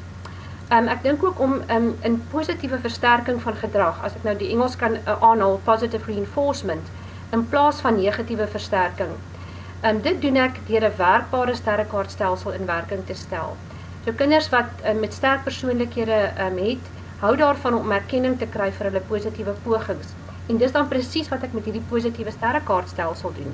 Um 0.71 0.89
ek 0.89 1.03
dink 1.03 1.23
ook 1.23 1.39
om 1.39 1.63
um 1.71 1.95
in 2.03 2.23
positiewe 2.31 2.79
versterking 2.79 3.41
van 3.43 3.55
gedrag, 3.55 4.03
as 4.03 4.17
ek 4.17 4.25
nou 4.25 4.35
die 4.35 4.51
Engels 4.51 4.77
kan 4.77 4.99
uh, 5.07 5.23
aanhaal, 5.23 5.61
positive 5.65 6.13
reinforcement 6.13 6.91
in 7.33 7.49
plaas 7.49 7.81
van 7.81 8.03
negatiewe 8.03 8.47
versterking. 8.47 9.15
Um 9.83 9.99
dit 10.03 10.21
doen 10.23 10.37
ek 10.39 10.59
deur 10.69 10.85
'n 10.87 10.97
werkbare 10.97 11.55
sterrekaartstelsel 11.59 12.53
in 12.53 12.67
werking 12.67 13.01
te 13.07 13.15
stel. 13.15 13.57
So 14.05 14.13
kinders 14.13 14.49
wat 14.49 14.71
um, 14.87 15.01
met 15.01 15.15
sterk 15.15 15.43
persoonlikhede 15.43 16.19
um 16.45 16.59
het, 16.59 16.91
hou 17.19 17.37
daarvan 17.37 17.75
om 17.75 17.91
erkenning 17.91 18.39
te 18.39 18.47
kry 18.47 18.71
vir 18.77 18.91
hulle 18.91 19.03
positiewe 19.09 19.55
pogings. 19.65 20.15
En 20.47 20.63
dis 20.63 20.73
dan 20.73 20.89
presies 20.89 21.29
wat 21.35 21.43
ek 21.43 21.59
met 21.59 21.65
hierdie 21.65 21.85
positiewe 21.91 22.31
sterrekaartstelsel 22.31 23.35
doen. 23.41 23.53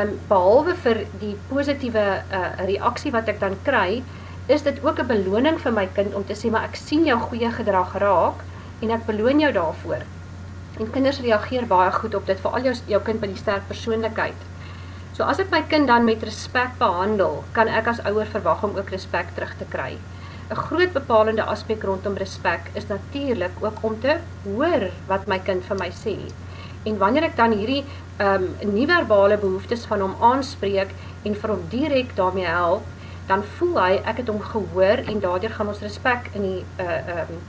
Um 0.00 0.16
behalwe 0.32 0.74
vir 0.88 1.04
die 1.20 1.36
positiewe 1.52 2.08
uh, 2.32 2.50
reaksie 2.64 3.12
wat 3.12 3.28
ek 3.28 3.40
dan 3.40 3.60
kry, 3.62 4.02
is 4.46 4.62
dit 4.62 4.84
ook 4.84 5.00
'n 5.00 5.06
beloning 5.06 5.60
vir 5.60 5.72
my 5.72 5.88
kind 5.94 6.14
om 6.14 6.24
te 6.24 6.36
sê 6.36 6.50
maar 6.50 6.64
ek 6.64 6.76
sien 6.76 7.04
jou 7.04 7.20
goeie 7.28 7.50
gedrag 7.52 7.96
raak 7.98 8.44
en 8.80 8.90
ek 8.90 9.06
beloon 9.06 9.40
jou 9.40 9.52
daarvoor. 9.52 10.02
En 10.80 10.90
kinders 10.90 11.20
reageer 11.20 11.66
baie 11.66 11.92
goed 11.92 12.14
op 12.14 12.26
dit, 12.26 12.40
veral 12.40 12.62
jou 12.62 12.74
jou 12.86 13.02
kind 13.02 13.20
met 13.20 13.30
die 13.30 13.42
sterk 13.44 13.68
persoonlikheid. 13.68 14.48
So 15.18 15.26
as 15.26 15.40
ek 15.42 15.48
my 15.50 15.58
kind 15.66 15.88
dan 15.90 16.04
met 16.06 16.20
respek 16.22 16.76
behandel, 16.78 17.40
kan 17.50 17.66
ek 17.66 17.88
as 17.90 18.00
ouer 18.06 18.28
verwag 18.30 18.60
om 18.62 18.76
ook 18.78 18.92
respek 18.94 19.32
terug 19.34 19.50
te 19.58 19.66
kry. 19.72 19.96
'n 20.48 20.58
Groot 20.66 20.92
bepalende 20.94 21.42
aspek 21.54 21.82
rondom 21.82 22.14
respek 22.14 22.70
is 22.80 22.86
natuurlik 22.86 23.50
ook 23.60 23.82
om 23.82 23.96
te 24.04 24.14
hoor 24.44 24.84
wat 25.08 25.26
my 25.26 25.38
kind 25.48 25.66
vir 25.66 25.78
my 25.80 25.88
sê. 26.02 26.14
En 26.86 27.00
wanneer 27.02 27.26
ek 27.30 27.36
dan 27.40 27.56
hierdie 27.58 27.82
ehm 27.82 28.46
um, 28.62 28.70
nie-verbale 28.76 29.40
behoeftes 29.42 29.88
van 29.90 30.06
hom 30.06 30.14
aanspreek 30.30 30.94
en 31.24 31.34
vir 31.34 31.50
hom 31.50 31.66
direk 31.74 32.14
daarmee 32.14 32.46
help, 32.46 32.86
dan 33.26 33.42
voel 33.58 33.76
hy 33.80 33.92
ek 34.04 34.22
het 34.22 34.30
hom 34.30 34.40
gehoor 34.40 35.02
en 35.02 35.20
daardeur 35.26 35.56
gaan 35.58 35.74
ons 35.74 35.82
respek 35.88 36.30
in 36.34 36.46
die 36.46 36.62
uh 36.78 37.18
um 37.18 37.42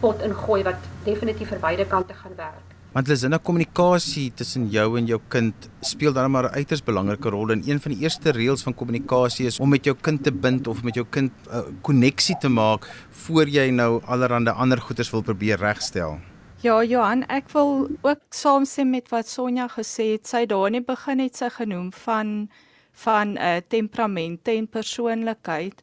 pot 0.00 0.22
ingooi 0.22 0.62
wat 0.62 0.88
definitief 1.10 1.48
vir 1.48 1.64
beide 1.68 1.90
kante 1.90 2.14
gaan 2.14 2.38
werk. 2.38 2.65
Want 2.96 3.10
hulle 3.10 3.20
sinne 3.20 3.36
kommunikasie 3.44 4.30
tussen 4.32 4.70
jou 4.72 4.86
en 4.96 5.04
jou 5.04 5.18
kind 5.28 5.66
speel 5.84 6.14
dan 6.16 6.30
maar 6.32 6.46
'n 6.48 6.54
uiters 6.56 6.80
belangrike 6.80 7.28
rol 7.28 7.50
en 7.52 7.62
een 7.68 7.80
van 7.80 7.92
die 7.92 8.00
eerste 8.00 8.32
reëls 8.32 8.62
van 8.62 8.74
kommunikasie 8.74 9.46
is 9.46 9.60
om 9.60 9.68
met 9.68 9.84
jou 9.84 9.94
kind 10.00 10.24
te 10.24 10.32
bind 10.32 10.66
of 10.66 10.82
met 10.82 10.94
jou 10.94 11.04
kind 11.10 11.32
'n 11.32 11.56
uh, 11.56 11.60
koneksie 11.82 12.36
te 12.40 12.48
maak 12.48 12.88
voor 13.10 13.48
jy 13.48 13.68
nou 13.70 14.00
allerlei 14.04 14.48
ander 14.48 14.80
goeders 14.80 15.10
wil 15.10 15.22
probeer 15.22 15.58
regstel. 15.58 16.18
Ja, 16.62 16.84
Johan, 16.84 17.22
ek 17.28 17.50
wil 17.52 17.88
ook 18.00 18.20
saamstem 18.30 18.90
met 18.90 19.10
wat 19.10 19.28
Sonja 19.28 19.68
gesê 19.68 20.12
het. 20.12 20.26
Sy 20.26 20.46
daar 20.46 20.66
in 20.66 20.72
die 20.72 20.84
begin 20.84 21.18
het 21.18 21.36
sy 21.36 21.48
genoem 21.50 21.92
van 21.92 22.48
van 22.92 23.28
'n 23.32 23.36
uh, 23.36 23.56
temperamente 23.68 24.50
en 24.50 24.68
persoonlikheid 24.68 25.82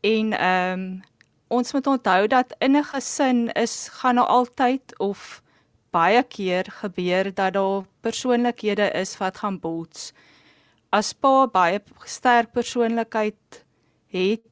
en 0.00 0.32
ehm 0.32 0.72
um, 0.72 1.02
ons 1.48 1.72
moet 1.72 1.86
onthou 1.86 2.26
dat 2.26 2.56
in 2.58 2.76
'n 2.76 2.84
gesin 2.84 3.50
is 3.52 3.88
gaan 3.92 4.14
nou 4.14 4.26
altyd 4.26 4.98
of 4.98 5.42
baie 5.96 6.22
keer 6.36 6.68
gebeur 6.80 7.30
dat 7.34 7.54
daar 7.56 7.86
persoonlikhede 8.04 8.90
is 9.00 9.16
wat 9.20 9.40
gaan 9.42 9.60
bots. 9.60 10.12
As 10.92 11.12
pa 11.12 11.46
baie 11.46 11.80
sterk 12.04 12.52
persoonlikheid 12.52 13.62
het 14.12 14.44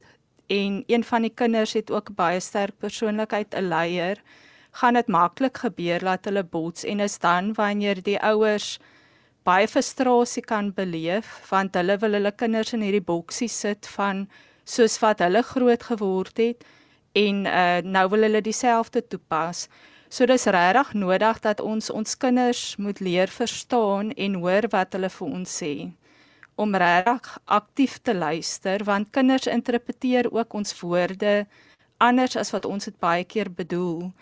en 0.47 0.83
een 0.87 1.03
van 1.03 1.21
die 1.25 1.33
kinders 1.33 1.73
het 1.77 1.91
ook 1.91 2.15
baie 2.17 2.39
sterk 2.39 2.77
persoonlikheid 2.79 3.53
'n 3.53 3.69
leier, 3.69 4.21
gaan 4.71 4.93
dit 4.93 5.07
maklik 5.07 5.57
gebeur 5.57 5.99
dat 5.99 6.25
hulle 6.25 6.43
bots 6.43 6.83
en 6.83 6.99
is 6.99 7.19
dan 7.19 7.53
wanneer 7.53 8.01
die 8.03 8.19
ouers 8.19 8.79
baie 9.43 9.67
frustrasie 9.67 10.43
kan 10.43 10.73
beleef 10.73 11.27
want 11.49 11.75
hulle 11.75 11.97
wil 12.01 12.17
hulle 12.17 12.31
kinders 12.31 12.73
in 12.73 12.81
hierdie 12.81 13.07
boksie 13.11 13.49
sit 13.51 13.87
van 13.97 14.25
soos 14.65 14.97
wat 15.03 15.21
hulle 15.23 15.43
groot 15.43 15.83
geword 15.83 16.41
het 16.41 16.65
en 17.15 17.45
uh, 17.45 17.79
nou 17.83 18.09
wil 18.11 18.27
hulle 18.27 18.41
dieselfde 18.41 19.07
toepas. 19.07 19.67
So 20.15 20.23
dis 20.23 20.45
regtig 20.47 20.93
nodig 20.95 21.39
dat 21.43 21.59
ons 21.59 21.89
ons 21.91 22.13
kinders 22.15 22.59
moet 22.79 22.99
leer 23.03 23.27
verstaan 23.27 24.13
en 24.15 24.37
hoor 24.39 24.69
wat 24.71 24.95
hulle 24.95 25.09
vir 25.11 25.33
ons 25.39 25.55
sê 25.59 25.71
om 26.55 26.77
regtig 26.79 27.33
aktief 27.51 27.97
te 27.99 28.15
luister 28.15 28.85
want 28.87 29.09
kinders 29.17 29.49
interpreteer 29.51 30.29
ook 30.31 30.55
ons 30.55 30.71
woorde 30.79 31.33
anders 32.07 32.37
as 32.39 32.53
wat 32.55 32.63
ons 32.63 32.87
dit 32.87 32.95
baie 33.03 33.27
keer 33.27 33.51
bedoel. 33.51 34.13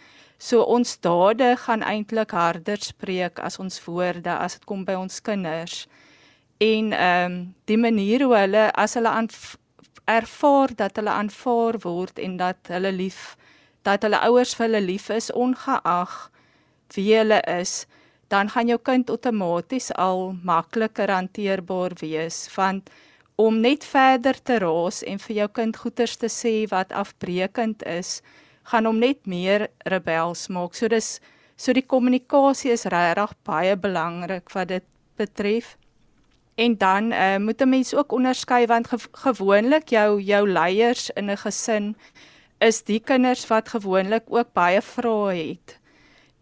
So 0.42 0.66
ons 0.66 0.96
dade 0.98 1.52
gaan 1.68 1.86
eintlik 1.86 2.34
harder 2.34 2.82
spreek 2.82 3.38
as 3.38 3.60
ons 3.62 3.78
woorde 3.86 4.34
as 4.34 4.58
dit 4.58 4.66
kom 4.66 4.82
by 4.90 4.98
ons 4.98 5.22
kinders. 5.22 5.86
En 6.58 6.90
ehm 6.90 7.30
um, 7.30 7.38
die 7.70 7.78
manier 7.78 8.26
hoe 8.26 8.34
hulle 8.42 8.66
as 8.74 8.98
hulle 8.98 9.14
ervaar 10.10 10.74
dat 10.76 10.98
hulle 10.98 11.14
aanvaar 11.22 11.84
word 11.86 12.18
en 12.18 12.42
dat 12.42 12.74
hulle 12.74 12.98
lief 12.98 13.36
dat 13.84 14.04
hulle 14.04 14.20
ouers 14.28 14.56
vir 14.56 14.68
hulle 14.68 14.82
lief 14.82 15.10
is 15.10 15.32
ongeag 15.32 16.32
wie 16.96 17.16
hulle 17.18 17.42
is, 17.50 17.86
dan 18.28 18.50
gaan 18.50 18.68
jou 18.68 18.80
kind 18.82 19.10
outomaties 19.10 19.92
al 20.00 20.34
makliker 20.44 21.12
hanteerbaar 21.12 21.98
wees 22.02 22.48
want 22.56 22.90
om 23.36 23.60
net 23.60 23.86
verder 23.86 24.38
te 24.44 24.60
raas 24.62 25.02
en 25.04 25.20
vir 25.20 25.36
jou 25.36 25.48
kind 25.60 25.78
goeters 25.78 26.18
te 26.22 26.30
sê 26.30 26.54
wat 26.70 26.94
afbreekend 26.94 27.84
is, 27.90 28.22
gaan 28.70 28.86
hom 28.86 29.00
net 29.02 29.26
meer 29.26 29.68
rebels 29.90 30.48
maak. 30.54 30.76
So 30.78 30.88
dis 30.88 31.20
so 31.58 31.74
die 31.74 31.86
kommunikasie 31.86 32.74
is 32.74 32.86
regtig 32.94 33.34
baie 33.46 33.76
belangrik 33.78 34.54
wat 34.54 34.70
dit 34.70 34.86
betref. 35.18 35.76
En 36.56 36.78
dan 36.78 37.12
uh, 37.12 37.38
moet 37.38 37.62
'n 37.62 37.70
mens 37.70 37.94
ook 37.94 38.12
onderskei 38.12 38.66
want 38.66 38.88
ge 38.88 38.98
gewoonlik 39.12 39.90
jou 39.90 40.22
jou 40.22 40.48
leiers 40.50 41.10
in 41.10 41.30
'n 41.32 41.38
gesin 41.38 41.96
is 42.64 42.82
die 42.88 43.00
kinders 43.04 43.44
wat 43.52 43.74
gewoonlik 43.76 44.30
ook 44.32 44.54
baie 44.56 44.82
vrae 44.82 45.36
het. 45.36 45.78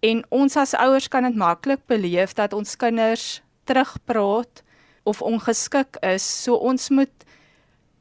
En 0.02 0.24
ons 0.34 0.58
as 0.58 0.74
ouers 0.78 1.10
kan 1.10 1.26
dit 1.28 1.38
maklik 1.38 1.84
beleef 1.90 2.34
dat 2.38 2.54
ons 2.54 2.78
kinders 2.78 3.42
terugpraat 3.70 4.64
of 5.04 5.22
ongeskik 5.22 5.98
is. 6.06 6.26
So 6.26 6.58
ons 6.58 6.90
moet 6.90 7.26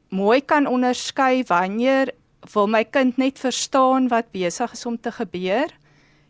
mooi 0.09 0.41
kan 0.41 0.67
onderskei 0.67 1.43
wanneer 1.49 2.13
wil 2.53 2.67
my 2.67 2.83
kind 2.83 3.17
net 3.21 3.39
verstaan 3.39 4.09
wat 4.09 4.31
besig 4.33 4.73
is 4.73 4.85
om 4.85 4.97
te 4.97 5.13
gebeur 5.13 5.69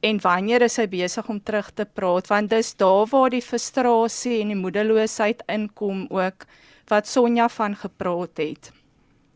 en 0.04 0.20
wanneer 0.22 0.66
is 0.66 0.76
hy 0.82 0.88
besig 0.92 1.28
om 1.30 1.40
terug 1.40 1.72
te 1.78 1.86
praat 1.86 2.28
want 2.28 2.52
dis 2.52 2.74
daar 2.76 3.08
waar 3.12 3.32
die 3.32 3.44
frustrasie 3.44 4.42
en 4.42 4.52
die 4.52 4.60
moedeloosheid 4.60 5.44
inkom 5.48 6.06
ook 6.12 6.46
wat 6.92 7.08
Sonja 7.08 7.48
van 7.50 7.78
gepraat 7.80 8.42
het. 8.42 8.72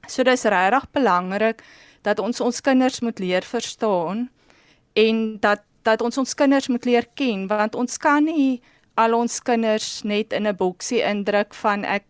So 0.07 0.23
dis 0.27 0.43
regtig 0.43 0.89
belangrik 0.91 1.63
dat 2.05 2.21
ons 2.21 2.41
ons 2.41 2.61
kinders 2.61 3.01
moet 3.01 3.19
leer 3.19 3.45
verstaan 3.45 4.27
en 4.93 5.23
dat 5.41 5.65
dat 5.85 6.01
ons 6.01 6.17
ons 6.17 6.33
kinders 6.33 6.67
moet 6.67 6.85
leer 6.85 7.05
ken 7.13 7.47
want 7.51 7.75
ons 7.75 7.97
kan 8.01 8.25
nie 8.25 8.61
al 8.95 9.13
ons 9.13 9.39
kinders 9.43 10.03
net 10.03 10.33
in 10.33 10.47
'n 10.47 10.55
boksie 10.55 11.01
indruk 11.03 11.53
van 11.53 11.83
ek 11.83 12.05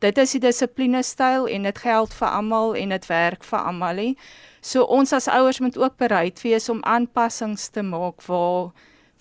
dit 0.00 0.18
is 0.18 0.32
die 0.36 0.40
dissipline 0.40 1.02
styl 1.04 1.48
en 1.48 1.66
dit 1.68 1.78
geld 1.78 2.14
vir 2.14 2.28
almal 2.28 2.74
en 2.76 2.94
dit 2.94 3.06
werk 3.10 3.44
vir 3.44 3.58
almal 3.58 3.94
nie. 3.94 4.14
So 4.64 4.84
ons 4.84 5.12
as 5.12 5.28
ouers 5.28 5.60
moet 5.60 5.76
ook 5.78 5.98
bereid 6.00 6.40
wees 6.44 6.68
om 6.68 6.80
aanpassings 6.84 7.68
te 7.68 7.82
maak 7.82 8.24
waar 8.28 8.72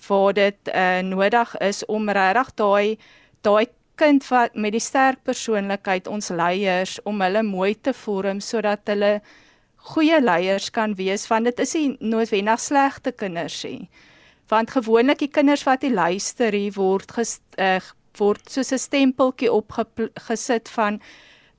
waar 0.08 0.34
dit 0.34 0.72
uh, 0.72 1.02
nodig 1.04 1.58
is 1.60 1.84
om 1.86 2.10
regtig 2.10 2.54
daai 2.56 2.98
daai 3.44 3.68
kind 4.00 4.24
wat 4.30 4.56
met 4.56 4.72
die 4.72 4.84
sterk 4.84 5.20
persoonlikheid 5.28 6.08
ons 6.08 6.30
leiers 6.32 7.00
om 7.04 7.20
hulle 7.22 7.44
mooi 7.44 7.74
te 7.76 7.94
vorm 7.94 8.40
sodat 8.40 8.88
hulle 8.88 9.20
goeie 9.90 10.20
leiers 10.22 10.70
kan 10.76 10.94
wees 10.96 11.28
want 11.32 11.50
dit 11.50 11.60
is 11.64 11.74
nie 11.78 11.96
noodwendig 12.00 12.62
slegte 12.62 13.12
kinders 13.12 13.64
nie. 13.66 13.90
Want 14.50 14.74
gewoonlik 14.74 15.22
die 15.22 15.32
kinders 15.34 15.66
wat 15.68 15.82
die 15.86 15.94
luister 15.94 16.54
hier 16.54 16.74
word 16.78 17.12
ges, 17.14 17.40
uh, 17.58 17.80
word 18.18 18.50
soos 18.50 18.72
'n 18.74 18.82
stempeltjie 18.82 19.52
opgesit 19.52 20.70
van 20.70 21.02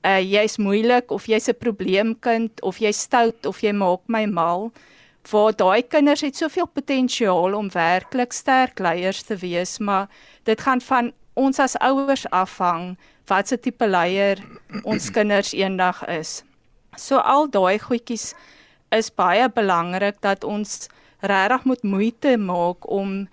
uh 0.03 0.19
jy's 0.19 0.57
moeilik 0.57 1.11
of 1.11 1.27
jy's 1.27 1.49
'n 1.49 1.59
probleemkind 1.59 2.61
of 2.61 2.79
jy's 2.79 3.01
stout 3.01 3.45
of 3.45 3.61
jy 3.61 3.71
maak 3.71 4.01
my 4.07 4.25
mal. 4.25 4.71
Waar 5.31 5.53
daai 5.53 5.83
kinders 5.83 6.21
het 6.21 6.35
soveel 6.35 6.67
potensiaal 6.67 7.53
om 7.53 7.69
werklik 7.69 8.33
sterk 8.33 8.79
leiers 8.79 9.23
te 9.23 9.35
wees, 9.35 9.79
maar 9.79 10.07
dit 10.43 10.61
gaan 10.61 10.81
van 10.81 11.13
ons 11.33 11.59
as 11.59 11.77
ouers 11.77 12.25
afhang 12.29 12.97
wat 13.27 13.47
se 13.47 13.57
tipe 13.57 13.87
leier 13.87 14.37
ons 14.83 15.11
kinders 15.11 15.53
eendag 15.53 16.03
is. 16.07 16.43
So 16.97 17.17
al 17.17 17.47
daai 17.47 17.79
goedjies 17.79 18.33
is 18.91 19.11
baie 19.11 19.47
belangrik 19.49 20.19
dat 20.21 20.43
ons 20.43 20.89
regtig 21.21 21.63
moet 21.63 21.83
moeite 21.83 22.37
maak 22.37 22.89
om 22.89 23.27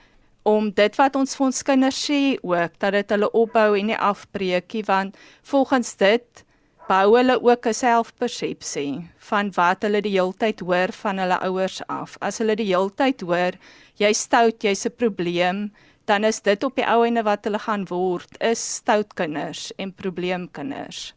om 0.48 0.70
dit 0.72 0.94
wat 0.96 1.16
ons 1.18 1.34
vir 1.36 1.44
ons 1.44 1.62
kinders 1.66 1.98
sê 2.08 2.20
ook 2.40 2.76
dat 2.80 2.94
dit 2.96 3.10
hulle 3.12 3.28
opbou 3.36 3.74
en 3.76 3.90
nie 3.90 3.98
afbreekie 3.98 4.84
want 4.86 5.18
volgens 5.50 5.90
dit 6.00 6.44
bou 6.88 7.16
hulle 7.16 7.36
ook 7.42 7.66
'n 7.66 7.74
selfpersepsie 7.74 9.10
van 9.30 9.50
wat 9.56 9.82
hulle 9.82 10.00
die 10.00 10.16
heeltyd 10.16 10.60
hoor 10.60 10.92
van 10.92 11.18
hulle 11.18 11.38
ouers 11.48 11.82
af. 11.88 12.16
As 12.20 12.38
hulle 12.38 12.56
die 12.56 12.70
heeltyd 12.72 13.20
hoor 13.20 13.52
jy 13.96 14.12
stout, 14.12 14.62
jy's 14.62 14.86
'n 14.86 14.96
probleem, 14.96 15.72
dan 16.06 16.24
is 16.24 16.40
dit 16.40 16.64
op 16.64 16.76
die 16.76 16.86
ou 16.86 17.04
ende 17.04 17.22
wat 17.22 17.44
hulle 17.44 17.58
gaan 17.58 17.84
word, 17.88 18.30
is 18.40 18.74
stout 18.76 19.14
kinders 19.14 19.72
en 19.76 19.92
probleemkinders. 19.92 21.12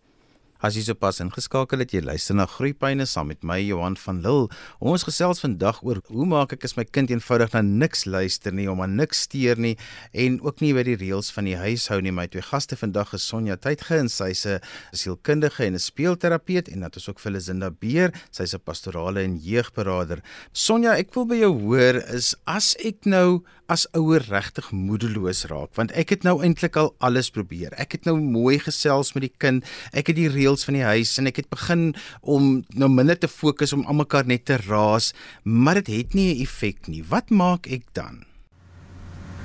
As 0.62 0.76
jy 0.78 0.84
sopas 0.86 1.18
ingeskakel 1.24 1.82
het, 1.82 1.90
jy 1.90 2.04
luister 2.06 2.36
na 2.38 2.46
Groepyne 2.46 3.08
saam 3.10 3.32
met 3.32 3.40
my 3.42 3.56
Johan 3.64 3.96
van 3.98 4.20
Lille. 4.22 4.52
Ons 4.78 5.02
gesels 5.08 5.40
vandag 5.42 5.80
oor 5.82 5.98
hoe 6.14 6.28
maak 6.30 6.52
ek 6.54 6.68
as 6.68 6.76
my 6.78 6.84
kind 6.86 7.10
eenvoudig 7.10 7.56
na 7.56 7.64
niks 7.66 8.06
luister 8.06 8.54
nie, 8.54 8.68
om 8.70 8.84
aan 8.86 8.94
niks 9.00 9.24
steur 9.26 9.58
nie 9.58 9.74
en 10.14 10.38
ook 10.46 10.62
nie 10.62 10.70
by 10.78 10.84
die 10.86 11.00
reëls 11.02 11.32
van 11.34 11.50
die 11.50 11.56
huis 11.58 11.88
hou 11.90 11.98
nie. 12.06 12.14
My 12.14 12.28
twee 12.30 12.46
gaste 12.46 12.78
vandag 12.78 13.16
is 13.18 13.26
Sonja 13.26 13.58
Tydge 13.58 13.98
en 14.04 14.12
sy's 14.14 14.46
'n 14.46 14.62
sielkundige 14.94 15.66
en 15.66 15.74
'n 15.74 15.82
speelterapeut 15.82 16.70
en 16.70 16.82
dat 16.82 16.94
ons 16.96 17.10
ook 17.10 17.20
vir 17.20 17.32
Lisinda 17.32 17.72
Beer, 17.72 18.14
sy's 18.30 18.54
'n 18.54 18.62
pastorale 18.62 19.24
en 19.24 19.42
jeugberader. 19.42 20.22
Sonja, 20.54 20.94
ek 20.94 21.16
wil 21.16 21.26
by 21.26 21.42
jou 21.42 21.54
hoor 21.60 21.96
is 22.14 22.36
as 22.46 22.76
ek 22.86 23.06
nou 23.06 23.42
as 23.72 23.88
ouer 23.96 24.22
regtig 24.28 24.68
moedeloos 24.76 25.46
raak 25.48 25.72
want 25.80 25.94
ek 25.96 26.10
het 26.10 26.26
nou 26.28 26.42
eintlik 26.44 26.76
al 26.76 26.92
alles 27.00 27.30
probeer. 27.32 27.72
Ek 27.80 27.96
het 27.96 28.06
nou 28.06 28.18
mooi 28.20 28.60
gesels 28.60 29.14
met 29.16 29.22
die 29.22 29.36
kind. 29.40 29.64
Ek 29.96 30.12
het 30.12 30.18
die 30.18 30.28
reëls 30.28 30.51
van 30.68 30.76
die 30.76 30.84
huis 30.84 31.18
en 31.18 31.30
ek 31.32 31.40
het 31.40 31.50
begin 31.50 31.94
om 32.22 32.66
nou 32.76 32.90
minder 32.92 33.16
te 33.18 33.30
fokus 33.32 33.72
om 33.74 33.86
almekaar 33.88 34.28
net 34.28 34.44
te 34.46 34.58
raas, 34.68 35.14
maar 35.44 35.80
dit 35.80 35.88
het 35.88 36.14
nie 36.14 36.34
'n 36.34 36.42
effek 36.44 36.88
nie. 36.88 37.04
Wat 37.08 37.30
maak 37.30 37.68
ek 37.68 37.88
dan? 37.94 38.26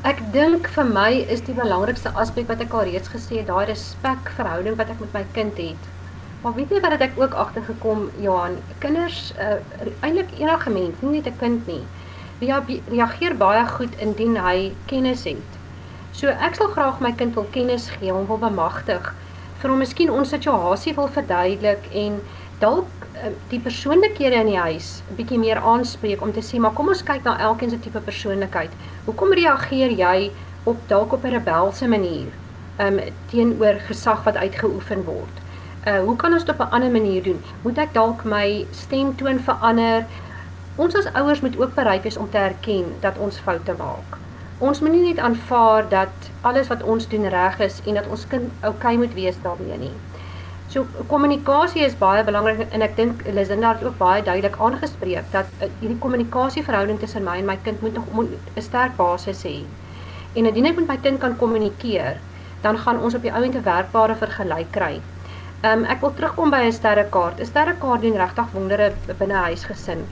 Ek 0.03 0.19
dink 0.33 0.69
vir 0.69 0.85
my 0.85 1.13
is 1.29 1.41
die 1.41 1.55
belangrikste 1.55 2.11
aspek 2.15 2.49
wat 2.49 2.61
ek 2.61 2.73
al 2.73 2.85
reeds 2.91 3.09
gesê 3.09 3.39
het, 3.39 3.47
daai 3.47 3.67
respek 3.67 4.31
verhouding 4.37 4.77
wat 4.77 4.89
ek 4.89 5.01
met 5.01 5.13
my 5.13 5.25
kind 5.33 5.57
het. 5.57 5.83
Maar 6.43 6.55
weet 6.55 6.71
jy 6.71 6.81
wat 6.81 6.91
het 6.91 7.01
ek 7.01 7.19
ook 7.19 7.35
agtergekom, 7.35 8.11
Johan? 8.21 8.59
Kinders, 8.79 9.33
uh, 9.39 9.59
eintlik 10.01 10.31
enige 10.39 10.71
mens, 10.71 11.01
nie 11.01 11.11
net 11.11 11.27
'n 11.27 11.39
kind 11.39 11.67
nie 11.67 11.83
reageer 12.41 13.37
baie 13.37 13.67
goed 13.67 13.95
indien 13.99 14.37
hy 14.37 14.73
kennis 14.87 15.25
het. 15.25 15.55
So 16.13 16.29
ek 16.29 16.57
sal 16.57 16.69
graag 16.69 17.01
my 17.01 17.13
kind 17.13 17.35
wil 17.35 17.47
kennis 17.53 17.89
gee, 17.89 18.13
hom 18.13 18.27
wil 18.27 18.39
bemagtig, 18.39 19.15
vir 19.67 19.73
hom 19.75 19.81
miskien 19.83 20.11
ons 20.15 20.31
situasie 20.31 20.93
wil 20.95 21.09
verduidelik 21.11 21.87
en 21.99 22.21
dalk 22.63 23.07
uh, 23.19 23.31
die 23.51 23.59
persoonlikhede 23.59 24.39
in 24.39 24.51
die 24.53 24.61
huis 24.63 24.91
'n 25.11 25.17
bietjie 25.19 25.39
meer 25.43 25.59
aanspreek 25.59 26.21
om 26.23 26.33
te 26.37 26.45
sê 26.49 26.61
maar 26.63 26.75
kom 26.77 26.93
ons 26.93 27.03
kyk 27.09 27.25
na 27.25 27.33
elkeen 27.49 27.73
se 27.73 27.79
tipe 27.83 28.01
persoonlikheid. 28.09 28.71
Hoekom 29.07 29.35
reageer 29.35 29.95
jy 30.03 30.31
op 30.73 30.79
dalk 30.93 31.17
op 31.17 31.25
'n 31.25 31.35
rebelse 31.35 31.89
manier 31.89 32.31
um 32.85 33.01
teenoor 33.33 33.81
gesag 33.89 34.23
wat 34.29 34.39
uitgeoefen 34.45 35.03
word? 35.05 35.43
Uh 35.87 35.99
hoe 36.07 36.17
kan 36.17 36.33
ons 36.33 36.45
dit 36.45 36.55
op 36.55 36.63
'n 36.67 36.75
ander 36.79 36.91
manier 36.91 37.23
doen? 37.23 37.43
Moet 37.63 37.79
ek 37.79 37.95
dalk 37.95 38.25
my 38.25 38.67
stemtoon 38.71 39.41
verander? 39.41 40.07
Ons 40.77 40.95
as 40.95 41.13
ouers 41.13 41.41
moet 41.41 41.59
ook 41.59 41.75
bereid 41.75 42.03
wees 42.03 42.17
om 42.17 42.31
te 42.31 42.39
erken 42.39 42.95
dat 43.01 43.19
ons 43.19 43.39
foute 43.39 43.75
maak. 43.79 44.26
Ons 44.59 44.81
moet 44.81 44.93
nie 44.93 45.03
net 45.13 45.19
aanvaar 45.21 45.89
dat 45.89 46.31
alles 46.41 46.69
wat 46.73 46.83
ons 46.83 47.09
doen 47.13 47.29
reg 47.29 47.59
is 47.61 47.83
en 47.85 47.99
dat 47.99 48.07
ons 48.09 48.23
kind 48.27 48.53
oukei 48.63 48.77
okay 48.77 48.97
moet 48.97 49.15
wees 49.15 49.37
daarmee 49.43 49.77
nie. 49.79 49.93
So 50.73 50.87
kommunikasie 51.11 51.85
is 51.85 51.99
baie 52.01 52.25
belangrik 52.25 52.73
en 52.73 52.83
ek 52.83 52.97
dink 52.97 53.21
Lisinda 53.37 53.75
het 53.75 53.85
ook 53.85 53.99
baie 54.01 54.23
duidelik 54.23 54.57
aangespreek 54.57 55.29
dat 55.33 55.53
uh, 55.61 55.69
hierdie 55.81 55.99
kommunikasieverhouding 56.01 56.99
tussen 56.99 57.25
my 57.29 57.37
en 57.43 57.47
my 57.53 57.59
kind 57.69 57.85
moet 57.85 57.95
nog 57.95 58.09
'n 58.17 58.63
sterk 58.63 58.97
basis 58.97 59.45
hê. 59.45 59.65
En 60.35 60.47
indien 60.47 60.67
ek 60.67 60.77
met 60.77 60.89
my 60.89 60.97
kind 60.97 61.21
kan 61.21 61.37
kommunikeer, 61.37 62.17
dan 62.63 62.79
gaan 62.79 63.01
ons 63.01 63.15
op 63.15 63.23
die 63.23 63.33
ou 63.33 63.43
end 63.45 63.55
'n 63.55 63.63
werkbare 63.63 64.17
vergelyk 64.17 64.73
kry. 64.73 65.01
Um, 65.65 65.85
ek 65.85 66.01
wil 66.01 66.15
terugkom 66.15 66.51
by 66.51 66.65
'n 66.65 66.73
sterrekaart. 66.73 67.41
'n 67.41 67.47
Sterrekaart 67.47 68.03
doen 68.03 68.17
regtig 68.17 68.53
wondere 68.53 68.93
binne 69.19 69.35
'n 69.35 69.45
huisgesin. 69.53 70.07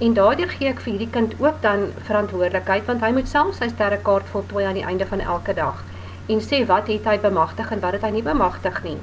En 0.00 0.14
daardeur 0.16 0.48
gee 0.48 0.68
ek 0.68 0.80
vir 0.80 0.92
hierdie 0.92 1.10
kind 1.16 1.34
ook 1.38 1.62
dan 1.62 1.86
verantwoordelikheid 2.08 2.86
want 2.88 3.04
hy 3.04 3.12
moet 3.16 3.28
self 3.28 3.54
sy 3.56 3.68
sterrekaart 3.68 4.28
voltooi 4.32 4.64
aan 4.64 4.78
die 4.80 4.86
einde 4.92 5.06
van 5.06 5.20
elke 5.20 5.54
dag 5.54 5.82
en 6.28 6.40
sê 6.40 6.62
wat 6.66 6.88
het 6.88 7.08
hy 7.10 7.16
bemagtig 7.18 7.72
en 7.74 7.80
wat 7.80 7.96
het 7.98 8.02
hy 8.06 8.10
nie 8.10 8.26
bemagtig 8.26 8.82
nie. 8.82 8.98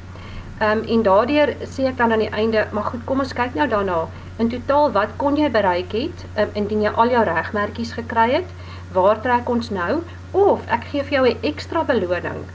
Ehm 0.59 0.77
um, 0.77 0.85
en 0.95 1.03
daardeur 1.03 1.55
sê 1.73 1.85
ek 1.85 1.97
dan 1.97 2.11
aan 2.11 2.23
die 2.25 2.33
einde, 2.33 2.67
maar 2.71 2.89
goed, 2.91 3.03
kom 3.05 3.19
ons 3.19 3.33
kyk 3.33 3.53
nou 3.55 3.67
daarna. 3.67 4.07
In 4.37 4.49
totaal 4.49 4.91
wat 4.91 5.17
kon 5.17 5.37
jy 5.37 5.49
bereik 5.51 5.91
het 5.93 6.25
um, 6.37 6.49
indien 6.53 6.81
jy 6.81 6.93
al 6.95 7.09
jou 7.13 7.23
regmerkies 7.23 7.93
gekry 7.97 8.31
het? 8.31 8.57
waar 8.91 9.19
trek 9.21 9.49
ons 9.49 9.69
nou 9.69 9.99
of 10.31 10.63
ek 10.71 10.87
gee 10.91 11.03
vir 11.03 11.13
jou 11.17 11.25
'n 11.27 11.43
ekstra 11.49 11.83
beloning 11.83 12.45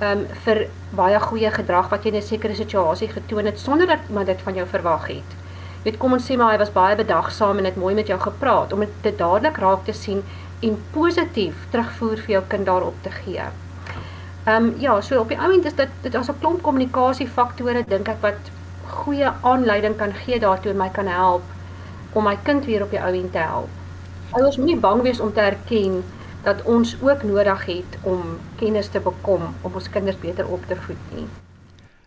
um 0.00 0.26
vir 0.44 0.66
baie 0.96 1.20
goeie 1.20 1.50
gedrag 1.50 1.90
wat 1.90 2.04
jy 2.04 2.12
in 2.12 2.16
'n 2.16 2.22
sekere 2.22 2.54
situasie 2.54 3.08
getoon 3.08 3.46
het 3.46 3.58
sonder 3.58 3.86
dat 3.86 3.98
iemand 4.08 4.26
dit 4.26 4.42
van 4.42 4.54
jou 4.54 4.66
verwag 4.66 5.06
het. 5.06 5.30
Weet 5.82 5.98
kom 5.98 6.12
ons 6.14 6.26
sê 6.30 6.36
maar 6.38 6.52
hy 6.54 6.58
was 6.60 6.70
baie 6.74 6.96
bedagsaam 6.96 7.58
en 7.58 7.66
het 7.66 7.76
mooi 7.76 7.94
met 7.98 8.06
jou 8.06 8.18
gepraat 8.20 8.72
om 8.72 8.84
dit 8.86 9.18
dadelik 9.18 9.56
raak 9.64 9.84
te 9.84 9.92
sien 9.92 10.22
en 10.62 10.78
positief 10.94 11.66
terugvoer 11.72 12.22
vir 12.22 12.34
jou 12.36 12.42
kind 12.54 12.66
daarop 12.70 13.02
te 13.02 13.10
gee. 13.10 13.46
Ehm 14.44 14.68
um, 14.68 14.74
ja, 14.78 15.00
so 15.00 15.18
op 15.20 15.28
die 15.28 15.38
oomblik 15.38 15.66
is 15.70 15.74
dit 15.80 15.90
dit 16.02 16.14
as 16.14 16.30
'n 16.30 16.38
klomp 16.38 16.62
kommunikasie 16.62 17.28
faktore 17.28 17.84
dink 17.88 18.08
ek 18.08 18.22
wat 18.22 18.50
goeie 19.02 19.30
aanleiding 19.42 19.96
kan 19.96 20.14
gee 20.22 20.38
daartoe 20.40 20.70
en 20.70 20.78
my 20.78 20.88
kan 20.90 21.06
help 21.06 21.42
om 22.12 22.24
my 22.24 22.38
kind 22.42 22.64
weer 22.64 22.82
op 22.82 22.90
die 22.90 23.02
oomblik 23.02 23.32
te 23.32 23.38
help. 23.38 23.68
Ouers 24.30 24.56
moenie 24.56 24.80
bang 24.80 25.02
wees 25.02 25.20
om 25.20 25.32
te 25.32 25.40
erken 25.40 26.02
dat 26.42 26.62
ons 26.62 26.96
ook 27.02 27.22
nodig 27.22 27.64
het 27.66 27.98
om 28.02 28.38
kennis 28.56 28.88
te 28.88 29.00
bekom 29.00 29.42
om 29.62 29.74
ons 29.74 29.90
kinders 29.90 30.18
beter 30.18 30.46
op 30.46 30.66
te 30.66 30.76
voed 30.76 31.14
nie. 31.14 31.26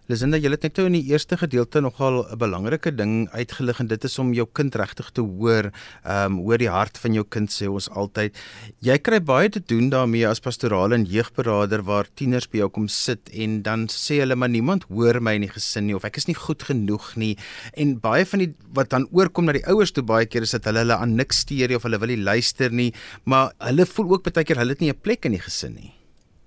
Lisinda, 0.05 0.38
jy 0.38 0.51
het 0.53 0.62
net 0.67 0.77
nou 0.77 0.85
in 0.85 0.95
die 1.00 1.07
eerste 1.09 1.33
gedeelte 1.33 1.81
nogal 1.81 2.21
'n 2.29 2.38
belangrike 2.38 2.91
ding 2.93 3.27
uitgelig 3.33 3.79
en 3.79 3.88
dit 3.88 4.03
is 4.03 4.19
om 4.19 4.33
jou 4.33 4.45
kind 4.53 4.75
regtig 4.75 5.09
te 5.12 5.21
hoor, 5.21 5.71
ehm 6.05 6.31
um, 6.31 6.38
hoor 6.45 6.57
die 6.57 6.69
hart 6.69 6.97
van 6.97 7.13
jou 7.13 7.24
kind 7.24 7.50
sê 7.50 7.65
ons 7.67 7.89
altyd. 7.89 8.38
Jy 8.81 8.97
kry 9.00 9.19
baie 9.19 9.50
te 9.50 9.59
doen 9.59 9.89
daarmee 9.89 10.27
as 10.27 10.39
pastorale 10.39 10.93
en 10.93 11.05
jeugberaader 11.05 11.81
waar 11.81 12.05
tieners 12.13 12.47
by 12.47 12.57
jou 12.57 12.69
kom 12.69 12.88
sit 12.88 13.29
en 13.33 13.63
dan 13.63 13.88
sê 13.88 14.19
hulle 14.21 14.35
maar 14.35 14.50
niemand 14.50 14.85
hoor 14.89 15.19
my 15.19 15.33
in 15.33 15.41
die 15.41 15.50
gesin 15.50 15.88
nie 15.88 15.95
of 15.95 16.05
ek 16.05 16.17
is 16.17 16.27
nie 16.27 16.38
goed 16.38 16.62
genoeg 16.62 17.15
nie 17.15 17.35
en 17.74 18.00
baie 18.00 18.25
van 18.25 18.39
die 18.39 18.53
wat 18.74 18.89
dan 18.89 19.07
oorkom 19.12 19.45
na 19.45 19.53
die 19.53 19.65
ouers 19.65 19.91
toe 19.91 20.03
baie 20.03 20.25
keer 20.25 20.43
is 20.43 20.51
dat 20.51 20.65
hulle 20.65 20.85
hulle 20.85 21.01
aan 21.01 21.15
niks 21.15 21.39
steur 21.45 21.75
of 21.75 21.83
hulle 21.83 21.97
wil 21.97 22.13
nie 22.13 22.21
luister 22.21 22.69
nie, 22.71 22.91
maar 23.25 23.53
hulle 23.57 23.85
voel 23.85 24.17
ook 24.17 24.29
baie 24.29 24.45
keer 24.45 24.62
hulle 24.62 24.77
het 24.77 24.81
nie 24.81 24.93
'n 24.93 25.01
plek 25.01 25.25
in 25.25 25.31
die 25.31 25.41
gesin 25.41 25.74
nie. 25.74 26.04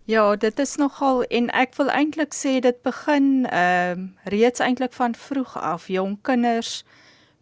Ja, 0.08 0.36
dit 0.36 0.58
is 0.58 0.76
nogal 0.80 1.18
en 1.28 1.50
ek 1.52 1.74
wil 1.76 1.90
eintlik 1.92 2.32
sê 2.32 2.54
dit 2.64 2.76
begin 2.80 3.44
ehm 3.44 3.98
uh, 4.06 4.30
reeds 4.32 4.62
eintlik 4.64 4.94
van 4.96 5.12
vroeg 5.12 5.52
af. 5.60 5.90
Jong 5.92 6.14
kinders 6.24 6.78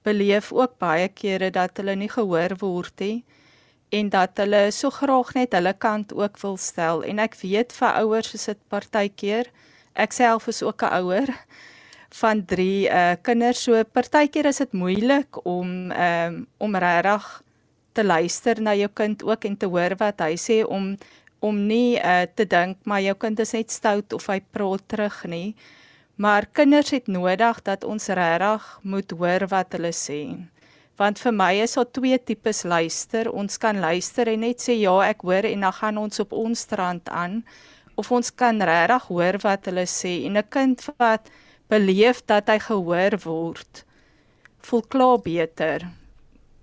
beleef 0.02 0.48
ook 0.52 0.74
baie 0.82 1.06
kere 1.08 1.52
dat 1.54 1.78
hulle 1.78 1.94
nie 1.94 2.10
gehoor 2.10 2.56
word 2.58 3.04
nie 3.04 3.22
en 3.94 4.10
dat 4.10 4.42
hulle 4.42 4.64
so 4.74 4.90
graag 4.90 5.30
net 5.38 5.54
hulle 5.54 5.76
kant 5.78 6.10
ook 6.14 6.42
wil 6.42 6.58
stel 6.58 7.04
en 7.06 7.22
ek 7.22 7.38
weet 7.44 7.70
vir 7.78 8.00
ouers 8.02 8.34
is 8.34 8.50
dit 8.50 8.60
partykeer 8.74 9.52
ek 9.94 10.18
self 10.18 10.48
is 10.50 10.62
ook 10.66 10.82
'n 10.82 10.94
ouer 10.98 11.30
van 12.20 12.44
3 12.44 12.88
uh 12.90 13.14
kinders 13.22 13.62
so 13.62 13.84
partykeer 13.84 14.50
is 14.50 14.58
dit 14.58 14.72
moeilik 14.72 15.46
om 15.46 15.92
ehm 15.92 16.34
um, 16.34 16.46
om 16.58 16.74
regtig 16.74 17.30
te 17.92 18.04
luister 18.04 18.60
na 18.60 18.74
jou 18.74 18.90
kind 18.92 19.22
ook 19.22 19.44
en 19.44 19.56
te 19.56 19.66
hoor 19.66 19.94
wat 20.02 20.18
hy 20.20 20.34
sê 20.34 20.64
om 20.66 20.96
om 21.40 21.58
nie 21.66 21.98
uh, 21.98 22.24
te 22.34 22.46
dink 22.48 22.78
maar 22.84 23.02
jou 23.04 23.14
kind 23.14 23.40
is 23.40 23.52
net 23.52 23.70
stout 23.70 24.12
of 24.12 24.26
hy 24.32 24.40
praat 24.40 24.84
terug 24.88 25.24
nie. 25.24 25.54
Maar 26.16 26.46
kinders 26.52 26.90
het 26.90 27.08
nodig 27.12 27.62
dat 27.62 27.84
ons 27.84 28.08
regtig 28.08 28.68
moet 28.82 29.10
hoor 29.10 29.46
wat 29.52 29.76
hulle 29.76 29.92
sê. 29.92 30.20
Want 30.96 31.20
vir 31.20 31.34
my 31.36 31.52
is 31.60 31.76
daar 31.76 31.90
twee 31.92 32.16
tipes 32.18 32.62
luister. 32.64 33.28
Ons 33.28 33.58
kan 33.60 33.76
luister 33.76 34.30
en 34.32 34.40
net 34.40 34.64
sê 34.64 34.78
ja, 34.80 34.94
ek 35.04 35.26
hoor 35.28 35.44
en 35.44 35.66
dan 35.66 35.76
gaan 35.76 35.98
ons 36.00 36.22
op 36.24 36.32
ons 36.32 36.64
strand 36.68 37.08
aan 37.12 37.42
of 37.96 38.12
ons 38.12 38.30
kan 38.32 38.60
regtig 38.60 39.08
hoor 39.08 39.36
wat 39.44 39.68
hulle 39.68 39.84
sê 39.88 40.24
en 40.28 40.36
'n 40.36 40.48
kind 40.48 40.80
wat 40.96 41.28
beleef 41.68 42.22
dat 42.26 42.48
hy 42.48 42.58
gehoor 42.58 43.18
word 43.24 43.84
voel 44.66 44.82
klaar 44.82 45.18
beter. 45.22 45.86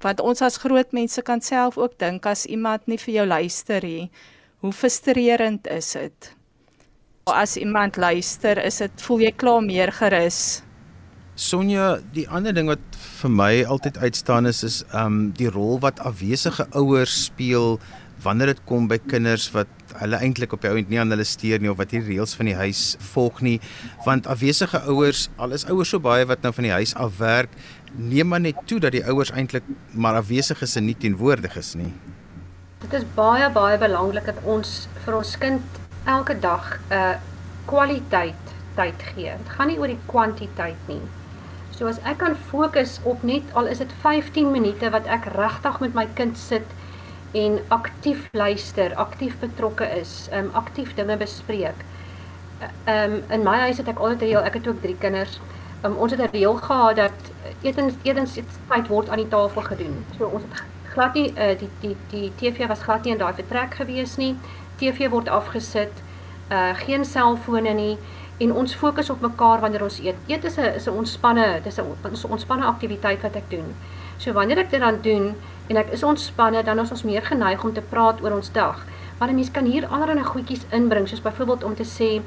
Want 0.03 0.19
ons 0.19 0.41
as 0.41 0.57
groot 0.57 0.91
mense 0.91 1.21
kan 1.21 1.41
self 1.41 1.77
ook 1.77 1.97
dink 1.99 2.25
as 2.25 2.45
iemand 2.45 2.87
nie 2.87 2.97
vir 2.97 3.13
jou 3.13 3.25
luister 3.27 3.83
nie, 3.83 4.11
Hoe 4.63 4.71
frustrerend 4.71 5.67
is 5.67 5.89
dit? 5.91 6.27
As 7.27 7.57
iemand 7.59 7.97
luister, 7.99 8.55
is 8.63 8.77
dit 8.79 9.01
voel 9.03 9.25
jy 9.25 9.31
klaar 9.35 9.65
meer 9.65 9.91
gerus. 9.91 10.37
Sonja, 11.35 11.97
die 12.15 12.23
ander 12.31 12.55
ding 12.55 12.69
wat 12.71 12.95
vir 13.17 13.33
my 13.33 13.49
altyd 13.67 13.99
uitstaan 13.99 14.47
is 14.47 14.63
is 14.63 14.77
um 14.95 15.33
die 15.35 15.51
rol 15.51 15.81
wat 15.83 15.99
afwesige 16.07 16.63
ouers 16.79 17.17
speel 17.25 17.75
wanneer 18.23 18.53
dit 18.53 18.63
kom 18.69 18.87
by 18.87 19.01
kinders 19.03 19.49
wat 19.51 19.67
hulle 19.99 20.23
eintlik 20.23 20.55
op 20.55 20.63
die 20.63 20.71
ount 20.71 20.87
nie 20.93 21.01
aan 21.01 21.11
hulle 21.11 21.27
steur 21.27 21.59
nie 21.59 21.73
of 21.73 21.81
wat 21.83 21.91
hier 21.91 22.07
reëls 22.07 22.37
van 22.39 22.53
die 22.53 22.55
huis 22.55 22.85
volg 23.11 23.43
nie 23.43 23.57
want 24.07 24.31
afwesige 24.31 24.79
ouers 24.87 25.27
al 25.43 25.51
is 25.57 25.67
ouers 25.67 25.91
so 25.91 25.99
baie 25.99 26.23
wat 26.29 26.45
nou 26.45 26.55
van 26.55 26.69
die 26.69 26.75
huis 26.77 26.95
af 26.95 27.19
werk 27.19 27.51
neem 27.99 28.31
maar 28.31 28.45
net 28.47 28.63
toe 28.69 28.79
dat 28.79 28.95
die 28.95 29.03
ouers 29.03 29.35
eintlik 29.35 29.67
maar 29.91 30.23
afwesig 30.23 30.63
is 30.63 30.79
en 30.79 30.87
nie 30.87 30.99
teenwoordig 31.03 31.59
is 31.59 31.75
nie 31.75 31.91
Dit 32.83 32.93
is 32.93 33.03
baie 33.15 33.47
baie 33.55 33.77
belangrik 33.79 34.25
dat 34.27 34.39
ons 34.43 34.71
vir 35.05 35.15
ons 35.15 35.29
kind 35.39 35.77
elke 36.13 36.33
dag 36.45 36.65
'n 36.89 36.93
uh, 36.93 37.13
kwaliteit 37.65 38.49
tyd 38.75 39.03
gee. 39.13 39.31
Dit 39.37 39.51
gaan 39.55 39.69
nie 39.71 39.77
oor 39.79 39.87
die 39.87 40.03
kwantiteit 40.11 40.89
nie. 40.91 41.01
So 41.71 41.87
as 41.87 42.01
ek 42.03 42.17
kan 42.17 42.35
fokus 42.35 42.99
op 43.03 43.23
net 43.23 43.53
al 43.53 43.71
is 43.71 43.79
dit 43.79 43.93
15 44.01 44.51
minute 44.51 44.89
wat 44.89 45.07
ek 45.07 45.29
regtig 45.37 45.79
met 45.79 45.93
my 45.93 46.05
kind 46.19 46.37
sit 46.37 46.75
en 47.31 47.59
aktief 47.67 48.27
luister, 48.31 48.93
aktief 48.95 49.39
betrokke 49.39 49.87
is, 50.01 50.27
um 50.33 50.51
aktief 50.53 50.93
dinge 50.95 51.17
bespreek. 51.17 51.87
Um 52.87 53.23
in 53.29 53.47
my 53.47 53.57
huis 53.63 53.79
het 53.79 53.87
ek 53.87 53.99
altyd 53.99 54.27
reël, 54.27 54.43
ek 54.43 54.59
het 54.59 54.67
ook 54.67 54.83
3 54.83 54.97
kinders. 54.99 55.39
Um 55.83 55.95
ons 55.95 56.11
het 56.11 56.19
'n 56.19 56.35
reël 56.35 56.59
gehad 56.59 56.95
dat 56.95 57.33
etens 57.61 57.93
etens 58.03 58.33
tyd 58.67 58.87
word 58.87 59.09
aan 59.09 59.23
die 59.23 59.31
tafel 59.31 59.61
gedoen. 59.61 60.05
So 60.17 60.25
ons 60.27 60.43
het 60.43 60.63
glad 60.93 61.13
nie 61.13 61.29
uh, 61.33 61.53
die 61.59 61.69
die 61.81 61.95
die 62.11 62.31
TV 62.39 62.67
was 62.67 62.83
glad 62.85 63.03
nie 63.03 63.13
in 63.13 63.21
daai 63.21 63.33
vertrek 63.33 63.75
gewees 63.81 64.17
nie. 64.17 64.35
TV 64.79 65.09
word 65.09 65.29
afgesit. 65.29 66.03
Uh 66.51 66.73
geen 66.85 67.05
selfone 67.05 67.73
nie 67.73 67.97
en 68.43 68.53
ons 68.53 68.75
fokus 68.75 69.09
op 69.09 69.21
mekaar 69.21 69.61
wanneer 69.61 69.83
ons 69.83 69.99
eet. 69.99 70.15
Eet 70.27 70.43
is 70.43 70.57
'n 70.57 70.75
is 70.75 70.87
'n 70.87 70.97
ontspanne, 71.01 71.61
dis 71.63 71.79
'n 71.79 72.31
ontspanne 72.31 72.65
aktiwiteit 72.65 73.21
wat 73.21 73.35
ek 73.35 73.49
doen. 73.49 73.75
So 74.17 74.33
wanneer 74.33 74.57
ek 74.57 74.69
dit 74.69 74.79
dan 74.79 75.01
doen 75.01 75.35
en 75.67 75.77
ek 75.77 75.91
is 75.91 76.03
ontspanne, 76.03 76.63
dan 76.63 76.79
is 76.79 76.91
ons 76.91 77.03
meer 77.03 77.21
geneig 77.21 77.63
om 77.63 77.73
te 77.73 77.81
praat 77.81 78.21
oor 78.21 78.31
ons 78.31 78.51
dag. 78.51 78.85
Maar 79.19 79.29
'n 79.29 79.35
mens 79.35 79.51
kan 79.51 79.65
hier 79.65 79.87
allerlei 79.87 80.23
goedjies 80.23 80.65
inbring, 80.69 81.07
soos 81.07 81.21
byvoorbeeld 81.21 81.63
om 81.63 81.75
te 81.75 81.83
sê, 81.85 82.21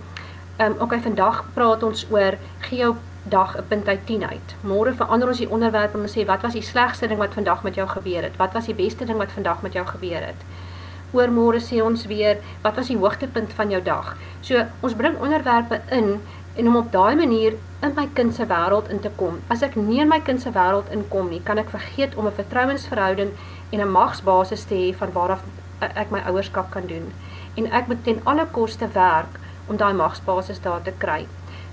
ehm 0.56 0.72
um, 0.72 0.80
okay, 0.80 1.00
vandag 1.00 1.44
praat 1.54 1.82
ons 1.82 2.06
oor 2.10 2.38
gee 2.58 2.78
jou 2.78 2.94
dag 3.28 3.56
'n 3.56 3.66
punt 3.68 3.88
uit 3.88 4.06
10 4.06 4.24
uit. 4.28 4.54
Môre 4.60 4.94
verander 4.94 5.28
ons 5.28 5.38
die 5.38 5.50
onderwerp 5.50 5.94
en 5.94 6.00
ons 6.00 6.16
sê 6.16 6.24
wat 6.26 6.42
was 6.42 6.52
die 6.52 6.62
slegste 6.62 7.08
ding 7.08 7.18
wat 7.18 7.34
vandag 7.34 7.62
met 7.62 7.74
jou 7.74 7.88
gebeur 7.88 8.22
het? 8.22 8.36
Wat 8.36 8.52
was 8.52 8.66
die 8.66 8.74
beste 8.74 9.04
ding 9.04 9.18
wat 9.18 9.32
vandag 9.32 9.62
met 9.62 9.72
jou 9.72 9.86
gebeur 9.86 10.26
het? 10.26 10.40
Oor 11.12 11.28
môre 11.30 11.60
sê 11.60 11.82
ons 11.82 12.06
weer 12.06 12.38
wat 12.62 12.76
was 12.76 12.86
die 12.86 12.96
hoogtepunt 12.96 13.52
van 13.52 13.70
jou 13.70 13.82
dag? 13.82 14.16
So 14.40 14.64
ons 14.80 14.94
bring 14.94 15.18
onderwerpe 15.18 15.80
in 15.90 16.20
en 16.56 16.68
om 16.68 16.76
op 16.76 16.92
daai 16.92 17.16
manier 17.16 17.52
in 17.82 17.92
my 17.94 18.08
kind 18.12 18.34
se 18.34 18.46
wêreld 18.46 18.88
in 18.88 19.00
te 19.00 19.10
kom. 19.16 19.40
As 19.48 19.62
ek 19.62 19.76
nie 19.76 20.00
in 20.00 20.08
my 20.08 20.20
kind 20.20 20.40
se 20.40 20.50
wêreld 20.50 20.90
inkom 20.90 21.28
nie, 21.28 21.40
kan 21.44 21.58
ek 21.58 21.70
vergeet 21.70 22.14
om 22.14 22.26
'n 22.26 22.32
vertrouensverhouding 22.32 23.30
en 23.70 23.80
'n 23.80 23.90
magsbasis 23.90 24.64
te 24.64 24.74
hê 24.74 24.94
van 24.96 25.12
waar 25.12 25.30
af 25.30 25.42
ek 25.80 26.10
my 26.10 26.20
ouerskap 26.26 26.70
kan 26.70 26.86
doen. 26.86 27.12
En 27.56 27.72
ek 27.72 27.86
moet 27.86 28.04
ten 28.04 28.20
alle 28.24 28.46
koste 28.46 28.88
werk 28.92 29.38
om 29.66 29.76
daai 29.76 29.92
magsbasis 29.92 30.60
daar 30.60 30.82
te 30.82 30.92
kry. 30.98 31.26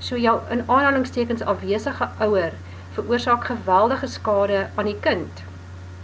So 0.04 0.18
jou 0.20 0.40
in 0.52 0.66
aanhalingstekens 0.68 1.46
afwesige 1.48 2.10
ouer 2.20 2.52
veroorsaak 2.92 3.46
geweldige 3.48 4.08
skade 4.12 4.66
aan 4.76 4.90
die 4.90 5.00
kind. 5.00 5.44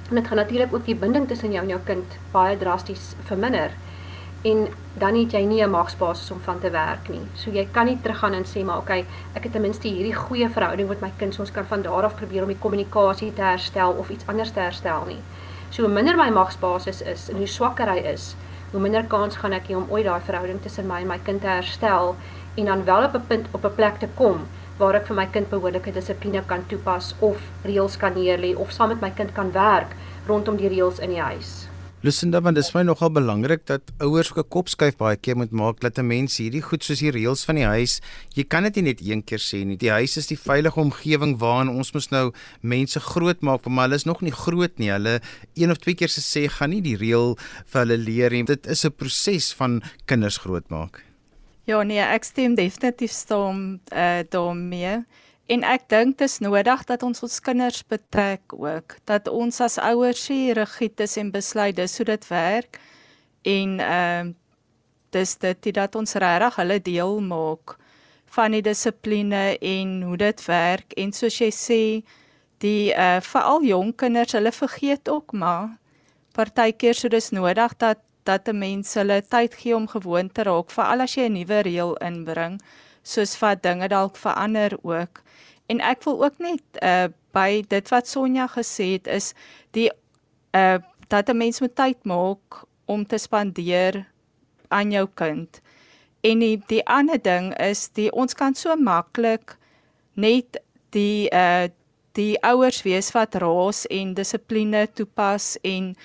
En 0.09 0.15
dit 0.15 0.27
gaan 0.27 0.39
natuurlik 0.39 0.73
ook 0.73 0.85
die 0.85 0.95
binding 0.95 1.27
tussen 1.27 1.51
jou 1.51 1.63
en 1.63 1.73
jou 1.73 1.79
kind 1.83 2.15
baie 2.31 2.57
drasties 2.57 3.09
verminder. 3.27 3.75
En 4.47 4.67
dan 5.03 5.19
het 5.19 5.35
jy 5.35 5.41
nie 5.45 5.61
'n 5.63 5.69
magsbasis 5.69 6.31
om 6.31 6.39
van 6.39 6.59
te 6.59 6.69
werk 6.69 7.09
nie. 7.09 7.27
So 7.33 7.51
jy 7.51 7.67
kan 7.71 7.85
nie 7.85 7.97
teruggaan 8.01 8.33
en 8.33 8.45
sê 8.45 8.63
maar 8.63 8.77
okay, 8.77 9.05
ek 9.33 9.43
het 9.43 9.51
ten 9.51 9.61
minste 9.61 9.87
hierdie 9.87 10.15
goeie 10.15 10.49
verhouding 10.49 10.89
met 10.89 11.01
my 11.01 11.11
kind, 11.17 11.33
so 11.33 11.41
ons 11.41 11.51
kan 11.51 11.65
van 11.65 11.81
daar 11.81 12.03
af 12.03 12.15
probeer 12.15 12.41
om 12.41 12.47
die 12.47 12.59
kommunikasie 12.59 13.33
te 13.33 13.41
herstel 13.41 13.91
of 13.91 14.09
iets 14.09 14.27
anders 14.27 14.51
te 14.51 14.59
herstel 14.59 15.05
nie. 15.05 15.21
So 15.69 15.81
hoe 15.81 15.91
minder 15.91 16.15
my 16.15 16.29
magsbasis 16.29 17.01
is 17.01 17.29
en 17.29 17.35
hoe 17.35 17.47
swakker 17.47 17.89
hy 17.89 17.97
is, 17.97 18.35
hoe 18.71 18.81
minder 18.81 19.03
kans 19.03 19.35
gaan 19.35 19.53
ek 19.53 19.67
hê 19.67 19.75
om 19.75 19.87
ooit 19.89 20.05
daai 20.05 20.21
verhouding 20.21 20.61
tussen 20.61 20.87
my 20.87 21.01
en 21.01 21.07
my 21.07 21.19
kind 21.23 21.41
te 21.41 21.47
herstel 21.47 22.15
en 22.59 22.65
dan 22.71 22.83
wel 22.85 23.03
op 23.07 23.15
'n 23.15 23.27
punt 23.27 23.47
op 23.51 23.65
'n 23.65 23.75
plek 23.75 23.99
te 23.99 24.09
kom 24.15 24.47
waar 24.77 24.95
ek 24.95 25.07
vir 25.07 25.15
my 25.15 25.25
kind 25.27 25.49
behoorlike 25.49 25.91
dissipline 25.91 26.43
kan 26.47 26.63
toepas 26.67 27.15
of 27.19 27.37
reëls 27.63 27.97
kan 27.97 28.13
neerlê 28.13 28.55
of 28.55 28.71
saam 28.71 28.87
met 28.87 29.01
my 29.01 29.11
kind 29.11 29.31
kan 29.35 29.51
werk 29.51 29.95
rondom 30.27 30.55
die 30.57 30.69
reëls 30.71 30.99
in 30.99 31.09
die 31.09 31.21
huis. 31.21 31.67
Lusinda, 31.99 32.39
want 32.39 32.55
dit 32.55 32.63
is 32.63 32.69
vir 32.71 32.79
my 32.79 32.85
nogal 32.87 33.09
belangrik 33.11 33.65
dat 33.67 33.91
ouers 33.99 34.29
ook 34.31 34.37
'n 34.39 34.49
kop 34.55 34.69
skuif 34.69 34.95
baie 34.95 35.17
keer 35.17 35.35
moet 35.35 35.51
maak 35.51 35.81
dat 35.81 35.99
'n 35.99 36.07
mens 36.07 36.37
hierdie 36.37 36.61
goed 36.61 36.83
soos 36.83 36.99
die 36.99 37.11
reëls 37.11 37.43
van 37.43 37.55
die 37.55 37.65
huis, 37.65 37.99
jy 38.35 38.43
kan 38.47 38.63
dit 38.63 38.75
nie 38.75 38.83
net 38.83 39.01
een 39.01 39.21
keer 39.21 39.39
sê 39.39 39.65
nie. 39.65 39.75
Die 39.75 39.91
huis 39.91 40.15
is 40.15 40.27
die 40.27 40.39
veilige 40.39 40.79
omgewing 40.79 41.37
waarin 41.39 41.69
ons 41.69 41.91
mos 41.91 42.09
nou 42.09 42.31
mense 42.61 42.99
grootmaak, 42.99 43.67
maar 43.67 43.83
hulle 43.83 43.95
is 43.95 44.05
nog 44.05 44.21
nie 44.21 44.31
groot 44.31 44.79
nie. 44.79 44.91
Hulle 44.91 45.19
een 45.55 45.71
of 45.71 45.77
twee 45.77 45.95
keer 45.95 46.09
se 46.09 46.21
sê 46.21 46.47
gaan 46.47 46.69
nie 46.69 46.81
die 46.81 46.95
reël 46.95 47.37
vir 47.65 47.81
hulle 47.81 47.97
leer 47.97 48.31
nie. 48.31 48.43
Dit 48.43 48.65
is 48.67 48.85
'n 48.85 48.91
proses 48.91 49.53
van 49.53 49.81
kinders 50.05 50.37
grootmaak. 50.37 51.08
Ja 51.69 51.83
nee, 51.85 52.01
ek 52.01 52.23
stem 52.25 52.55
definitief 52.57 53.11
saam 53.13 53.77
uh, 53.93 54.21
daarmee. 54.33 55.03
En 55.53 55.65
ek 55.65 55.83
dink 55.91 56.15
dit 56.17 56.25
is 56.25 56.39
nodig 56.41 56.81
dat 56.89 57.03
ons 57.05 57.21
ons 57.25 57.35
kinders 57.45 57.83
betrek 57.85 58.55
ook, 58.57 58.95
dat 59.05 59.29
ons 59.29 59.61
as 59.61 59.77
ouers 59.77 60.23
hier 60.33 60.57
rigied 60.57 61.03
is 61.05 61.13
en 61.21 61.29
besluit 61.33 61.77
dis 61.77 61.97
hoe 62.01 62.07
dit 62.09 62.25
werk 62.31 62.79
en 63.45 63.77
ehm 63.85 64.31
uh, 64.31 64.35
dis 65.13 65.31
dit 65.41 65.69
dat 65.73 65.95
ons 65.97 66.13
regtig 66.21 66.57
hulle 66.61 66.79
deel 66.85 67.15
maak 67.25 67.77
van 68.35 68.53
die 68.53 68.61
dissipline 68.61 69.57
en 69.57 69.95
hoe 70.05 70.17
dit 70.21 70.43
werk 70.45 70.93
en 71.01 71.13
soos 71.13 71.39
jy 71.41 71.49
sê 71.53 71.81
die 72.61 72.93
uh 72.93 73.17
veral 73.25 73.65
jong 73.65 73.95
kinders 73.97 74.37
hulle 74.37 74.53
vergeet 74.53 75.09
ook 75.09 75.33
maar 75.33 75.79
partykeer 76.37 76.93
so 76.93 77.09
dis 77.09 77.31
nodig 77.33 77.73
dat 77.81 78.05
dat 78.29 78.47
'n 78.47 78.57
mens 78.57 78.93
hulle 78.93 79.21
tyd 79.21 79.53
gee 79.61 79.75
om 79.75 79.87
gewoon 79.87 80.31
te 80.31 80.43
raak 80.43 80.71
veral 80.71 81.01
as 81.07 81.15
jy 81.17 81.25
'n 81.29 81.37
nuwe 81.39 81.59
reël 81.69 81.95
inbring 82.09 82.61
soos 83.03 83.39
wat 83.41 83.63
dinge 83.63 83.87
dalk 83.87 84.15
verander 84.17 84.77
ook 84.83 85.23
en 85.69 85.81
ek 85.85 86.03
wil 86.03 86.23
ook 86.25 86.37
net 86.37 86.83
uh 86.83 87.07
by 87.31 87.61
dit 87.69 87.89
wat 87.93 88.07
Sonja 88.09 88.47
gesê 88.49 88.97
het 88.97 89.07
is 89.07 89.33
die 89.77 89.89
uh 90.57 90.77
dat 91.07 91.29
'n 91.29 91.37
mens 91.37 91.59
moet 91.59 91.75
tyd 91.75 92.05
maak 92.05 92.65
om 92.85 93.05
te 93.05 93.17
spandeer 93.17 94.05
aan 94.67 94.91
jou 94.91 95.07
kind. 95.13 95.61
En 96.21 96.39
die, 96.39 96.61
die 96.67 96.85
ander 96.87 97.21
ding 97.21 97.53
is 97.57 97.89
die 97.89 98.11
ons 98.11 98.33
kan 98.33 98.55
so 98.55 98.75
maklik 98.75 99.57
net 100.13 100.61
die 100.89 101.29
uh 101.29 101.67
die 102.17 102.41
ouers 102.41 102.81
wees 102.83 103.11
wat 103.11 103.35
raas 103.35 103.85
en 103.87 104.13
dissipline 104.13 104.87
toepas 104.93 105.57
en 105.61 105.95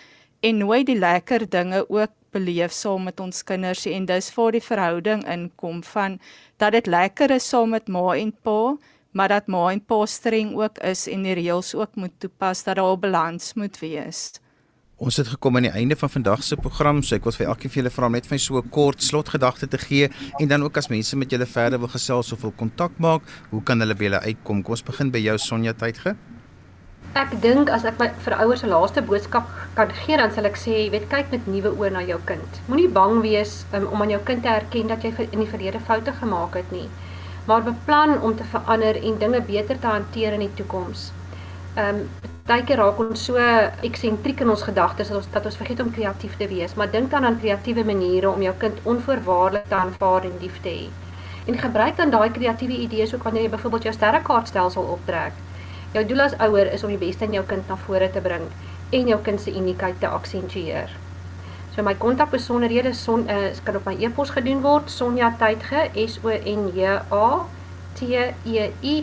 en 0.45 0.61
nooit 0.61 0.87
die 0.87 0.99
lekker 0.99 1.47
dinge 1.49 1.85
ook 1.89 2.13
beleef 2.35 2.73
saam 2.73 3.07
met 3.09 3.21
ons 3.21 3.45
kinders 3.49 3.87
en 3.89 4.09
dis 4.11 4.31
waar 4.35 4.53
die 4.53 4.65
verhouding 4.65 5.23
inkom 5.31 5.83
van 5.95 6.19
dat 6.63 6.75
dit 6.77 6.91
lekker 6.91 7.33
is 7.39 7.49
saam 7.49 7.73
met 7.73 7.89
ma 7.89 8.11
en 8.19 8.33
pa 8.45 8.75
maar 9.15 9.31
dat 9.31 9.47
ma 9.47 9.69
en 9.71 9.81
pa 9.81 10.05
streng 10.11 10.57
ook 10.59 10.81
is 10.85 11.07
en 11.09 11.23
die 11.23 11.37
reëls 11.39 11.75
ook 11.79 11.95
moet 11.95 12.15
toepas 12.19 12.65
dat 12.67 12.77
daar 12.77 12.97
'n 12.97 13.01
balans 13.01 13.55
moet 13.55 13.79
wees. 13.79 14.33
Ons 14.97 15.17
het 15.17 15.29
gekom 15.29 15.57
aan 15.57 15.63
die 15.63 15.71
einde 15.71 15.97
van 15.97 16.11
vandag 16.11 16.43
se 16.43 16.57
program, 16.57 17.03
so 17.03 17.15
ek 17.15 17.25
wil 17.25 17.33
vir 17.33 17.47
elkeen 17.47 17.71
van 17.71 17.83
julle 17.83 17.91
vra 17.91 18.09
net 18.09 18.27
vir 18.27 18.39
so 18.39 18.59
'n 18.59 18.69
kort 18.71 19.03
slotgedagte 19.03 19.69
te 19.69 19.79
gee 19.79 20.09
en 20.39 20.49
dan 20.49 20.63
ook 20.63 20.77
as 20.77 20.89
mense 20.89 21.17
met 21.17 21.31
julle 21.31 21.47
verder 21.47 21.79
wil 21.79 21.89
gesels 21.89 22.33
of 22.33 22.41
wil 22.41 22.53
kontak 22.57 22.99
maak, 22.99 23.23
hoe 23.51 23.63
kan 23.63 23.81
hulle 23.81 23.95
by 23.95 24.05
julle 24.05 24.21
uitkom? 24.21 24.63
Kom 24.63 24.73
ons 24.73 24.83
begin 24.83 25.11
by 25.11 25.19
jou 25.19 25.39
Sonja 25.39 25.73
Tydge. 25.73 26.17
Ek 27.15 27.31
dink 27.43 27.69
as 27.71 27.85
ek 27.87 28.01
my 28.03 28.09
vir 28.25 28.35
ouers 28.43 28.65
se 28.65 28.67
laaste 28.67 29.03
boodskap 29.07 29.51
kan 29.77 29.93
gee, 30.01 30.17
dan 30.19 30.33
sal 30.35 30.49
ek 30.49 30.57
sê, 30.59 30.73
jy 30.75 30.89
weet, 30.91 31.05
kyk 31.13 31.29
met 31.31 31.45
nuwe 31.47 31.71
oë 31.71 31.93
na 31.95 32.01
jou 32.03 32.17
kind. 32.27 32.59
Moenie 32.67 32.89
bang 32.97 33.21
wees 33.23 33.53
um, 33.71 33.87
om 33.95 34.03
aan 34.03 34.11
jou 34.11 34.19
kind 34.31 34.43
te 34.43 34.51
erken 34.51 34.91
dat 34.91 35.07
jy 35.07 35.13
in 35.29 35.45
die 35.45 35.51
verlede 35.53 35.79
foute 35.87 36.15
gemaak 36.19 36.59
het 36.59 36.75
nie, 36.75 36.89
maar 37.47 37.63
beplan 37.63 38.17
om 38.19 38.35
te 38.35 38.47
verander 38.51 38.99
en 38.99 39.21
dinge 39.23 39.45
beter 39.47 39.79
te 39.79 39.93
hanteer 39.93 40.35
in 40.35 40.43
die 40.49 40.55
toekoms. 40.59 41.13
Ehm 41.77 42.03
um, 42.03 42.31
Partykeer 42.45 42.77
raak 42.77 42.99
ons 43.01 43.23
so 43.25 43.41
eksentriek 43.89 44.43
in 44.45 44.51
ons 44.53 44.67
gedagtes 44.67 45.09
dat 45.09 45.17
ons 45.17 45.31
dat 45.33 45.47
ons 45.49 45.55
vergeet 45.57 45.79
om 45.81 45.95
kreatief 45.95 46.35
te 46.37 46.51
wees, 46.51 46.75
maar 46.77 46.91
dink 46.93 47.09
dan 47.15 47.25
aan 47.25 47.39
kreatiewe 47.41 47.87
maniere 47.89 48.29
om 48.29 48.43
jou 48.45 48.53
kind 48.67 48.83
onvoorwaardelik 48.93 49.71
te 49.71 49.79
aanvaar 49.79 50.27
en 50.29 50.37
lief 50.43 50.59
te 50.67 50.75
hê. 50.75 50.91
En 51.47 51.63
gebruik 51.63 51.97
dan 51.97 52.13
daai 52.13 52.29
kreatiewe 52.35 52.83
idees 52.85 53.15
ook 53.15 53.25
wanneer 53.25 53.47
jy 53.47 53.55
byvoorbeeld 53.55 53.89
jou 53.89 53.95
sterrekaartstelsel 53.97 54.93
optrek. 54.99 55.41
Jou 55.95 56.03
doel 56.11 56.25
as 56.25 56.33
ouer 56.43 56.73
is 56.75 56.83
om 56.83 56.91
die 56.91 56.99
beste 56.99 57.23
in 57.23 57.37
jou 57.37 57.45
kind 57.47 57.69
na 57.71 57.77
vore 57.79 58.09
te 58.11 58.19
bring 58.23 58.49
en 58.91 59.09
jou 59.09 59.19
kind 59.23 59.39
se 59.41 59.53
uniekheid 59.55 60.01
te 60.03 60.09
aksentueer. 60.11 60.91
So 61.75 61.83
my 61.87 61.95
kontakbesonderhede 61.95 62.91
son 62.99 63.29
uh, 63.31 63.53
kan 63.63 63.79
op 63.79 63.87
my 63.87 63.95
e-pos 64.03 64.33
gedoen 64.35 64.63
word 64.63 64.91
Sonja 64.91 65.31
Tydge 65.39 65.89
S 65.95 66.19
O 66.27 66.33
N 66.35 66.73
J 66.75 66.99
A 67.15 67.29
T 67.95 68.11
E 68.11 68.71
I 68.83 68.95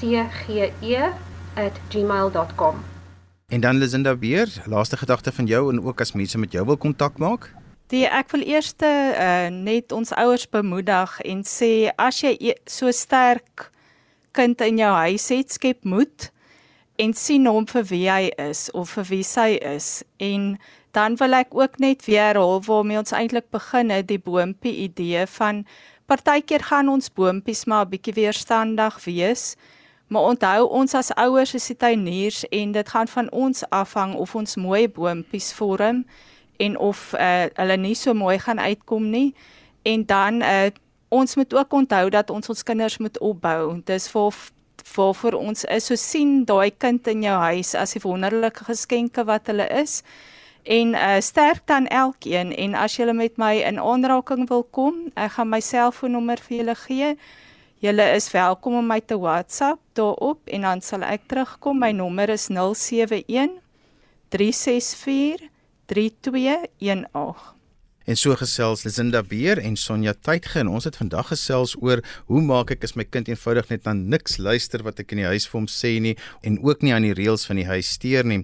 T 0.00 0.24
G 0.38 0.70
E 0.80 1.10
@gmail.com. 1.88 2.80
En 3.52 3.60
dan 3.60 3.76
Lisinda 3.76 4.18
weer, 4.18 4.48
laaste 4.64 4.96
gedagte 4.96 5.32
van 5.32 5.46
jou 5.46 5.72
en 5.72 5.84
ook 5.84 6.00
as 6.00 6.12
mense 6.12 6.38
met 6.38 6.52
jou 6.52 6.64
wil 6.66 6.76
kontak 6.76 7.18
maak. 7.18 7.52
Die 7.92 8.06
ek 8.08 8.32
wil 8.32 8.44
eers 8.44 8.72
uh, 8.84 9.48
net 9.52 9.92
ons 9.92 10.12
ouers 10.12 10.48
bemoedig 10.48 11.20
en 11.20 11.44
sê 11.44 11.92
as 11.96 12.20
jy 12.24 12.36
e, 12.40 12.56
so 12.64 12.90
sterk 12.92 13.70
kind 14.32 14.60
in 14.60 14.80
jou 14.80 14.92
huis 14.92 15.28
het, 15.28 15.52
skep 15.52 15.84
moed 15.84 16.32
en 16.98 17.14
sien 17.14 17.46
hom 17.46 17.66
vir 17.70 17.86
wie 17.92 18.06
hy 18.10 18.30
is 18.42 18.66
of 18.74 18.96
vir 18.96 19.08
wie 19.12 19.24
sy 19.26 19.50
is 19.62 20.02
en 20.18 20.58
dan 20.96 21.16
wil 21.20 21.36
ek 21.38 21.54
ook 21.54 21.78
net 21.78 22.04
weer 22.08 22.32
herhaal 22.32 22.62
waarmee 22.66 22.98
ons 22.98 23.14
eintlik 23.14 23.50
begin 23.54 23.90
het 23.94 24.08
die 24.08 24.22
boontjie 24.22 24.74
idee 24.88 25.26
van 25.38 25.64
partykeer 26.10 26.64
gaan 26.70 26.88
ons 26.88 27.10
boontjies 27.10 27.66
maar 27.66 27.86
'n 27.86 27.92
bietjie 27.94 28.16
weerstandig 28.22 29.04
wees 29.04 29.56
Maar 30.08 30.22
onthou 30.22 30.68
ons 30.68 30.94
as 30.94 31.12
ouers 31.14 31.54
is 31.54 31.66
die 31.66 31.76
tuiniers 31.76 32.44
en 32.48 32.72
dit 32.72 32.88
gaan 32.88 33.08
van 33.08 33.30
ons 33.30 33.64
afhang 33.68 34.14
of 34.14 34.34
ons 34.34 34.56
mooi 34.56 34.88
boontjies 34.88 35.52
vorm 35.52 36.04
en 36.56 36.78
of 36.78 37.12
uh, 37.12 37.44
hulle 37.54 37.76
nie 37.76 37.94
so 37.94 38.14
mooi 38.16 38.38
gaan 38.38 38.58
uitkom 38.58 39.10
nie. 39.10 39.34
En 39.82 40.06
dan 40.06 40.42
uh, 40.42 40.70
ons 41.08 41.36
moet 41.36 41.54
ook 41.54 41.72
onthou 41.72 42.08
dat 42.10 42.30
ons 42.30 42.48
ons 42.48 42.62
kinders 42.62 42.98
moet 42.98 43.18
opbou. 43.18 43.82
Dis 43.84 44.08
vir 44.08 44.32
vir 45.14 45.36
ons 45.38 45.64
is 45.64 45.88
so 45.90 45.96
sien 45.96 46.44
daai 46.48 46.70
kind 46.70 47.06
in 47.08 47.22
jou 47.26 47.36
huis 47.42 47.74
as 47.74 47.94
die 47.96 48.02
wonderlike 48.04 48.64
geskenke 48.66 49.24
wat 49.28 49.50
hulle 49.50 49.66
is. 49.80 50.02
En 50.68 50.94
uh, 50.94 51.16
sterk 51.24 51.66
dan 51.70 51.86
elkeen 51.86 52.52
en 52.52 52.74
as 52.74 52.98
jy 52.98 53.08
met 53.16 53.38
my 53.40 53.54
in 53.64 53.78
aanraking 53.80 54.48
wil 54.50 54.64
kom, 54.64 55.06
ek 55.16 55.38
gaan 55.38 55.52
my 55.52 55.60
selfoonnommer 55.64 56.40
vir 56.44 56.56
julle 56.58 56.76
gee. 56.86 57.12
Julle 57.80 58.08
is 58.16 58.26
welkom 58.34 58.80
om 58.80 58.88
my 58.90 58.98
te 59.00 59.16
WhatsApp 59.16 59.80
daarop 59.94 60.50
en 60.50 60.66
dan 60.66 60.82
sal 60.82 61.06
ek 61.06 61.28
terugkom. 61.30 61.78
My 61.78 61.92
nommer 61.92 62.28
is 62.34 62.48
071 62.50 63.60
364 64.34 65.46
3218. 65.86 67.57
En 68.08 68.16
so 68.16 68.32
gesels 68.40 68.86
Lisinda 68.86 69.20
Beer 69.20 69.58
en 69.60 69.74
Sonja 69.76 70.14
Tydge 70.16 70.62
en 70.62 70.68
ons 70.72 70.86
het 70.88 70.96
vandag 70.96 71.26
gesels 71.28 71.74
oor 71.76 72.00
hoe 72.30 72.40
maak 72.40 72.70
ek 72.72 72.86
as 72.86 72.94
my 72.96 73.04
kind 73.04 73.28
eenvoudig 73.28 73.68
net 73.68 73.84
na 73.84 73.92
niks 73.92 74.38
luister 74.40 74.80
wat 74.86 75.02
ek 75.02 75.12
in 75.12 75.20
die 75.20 75.26
huis 75.28 75.44
vir 75.44 75.58
hom 75.58 75.66
sê 75.68 75.90
nie 76.00 76.14
en 76.40 76.56
ook 76.64 76.80
nie 76.80 76.94
aan 76.96 77.04
die 77.04 77.12
reëls 77.18 77.44
van 77.44 77.60
die 77.60 77.66
huis 77.68 77.90
steur 77.98 78.24
nie. 78.24 78.38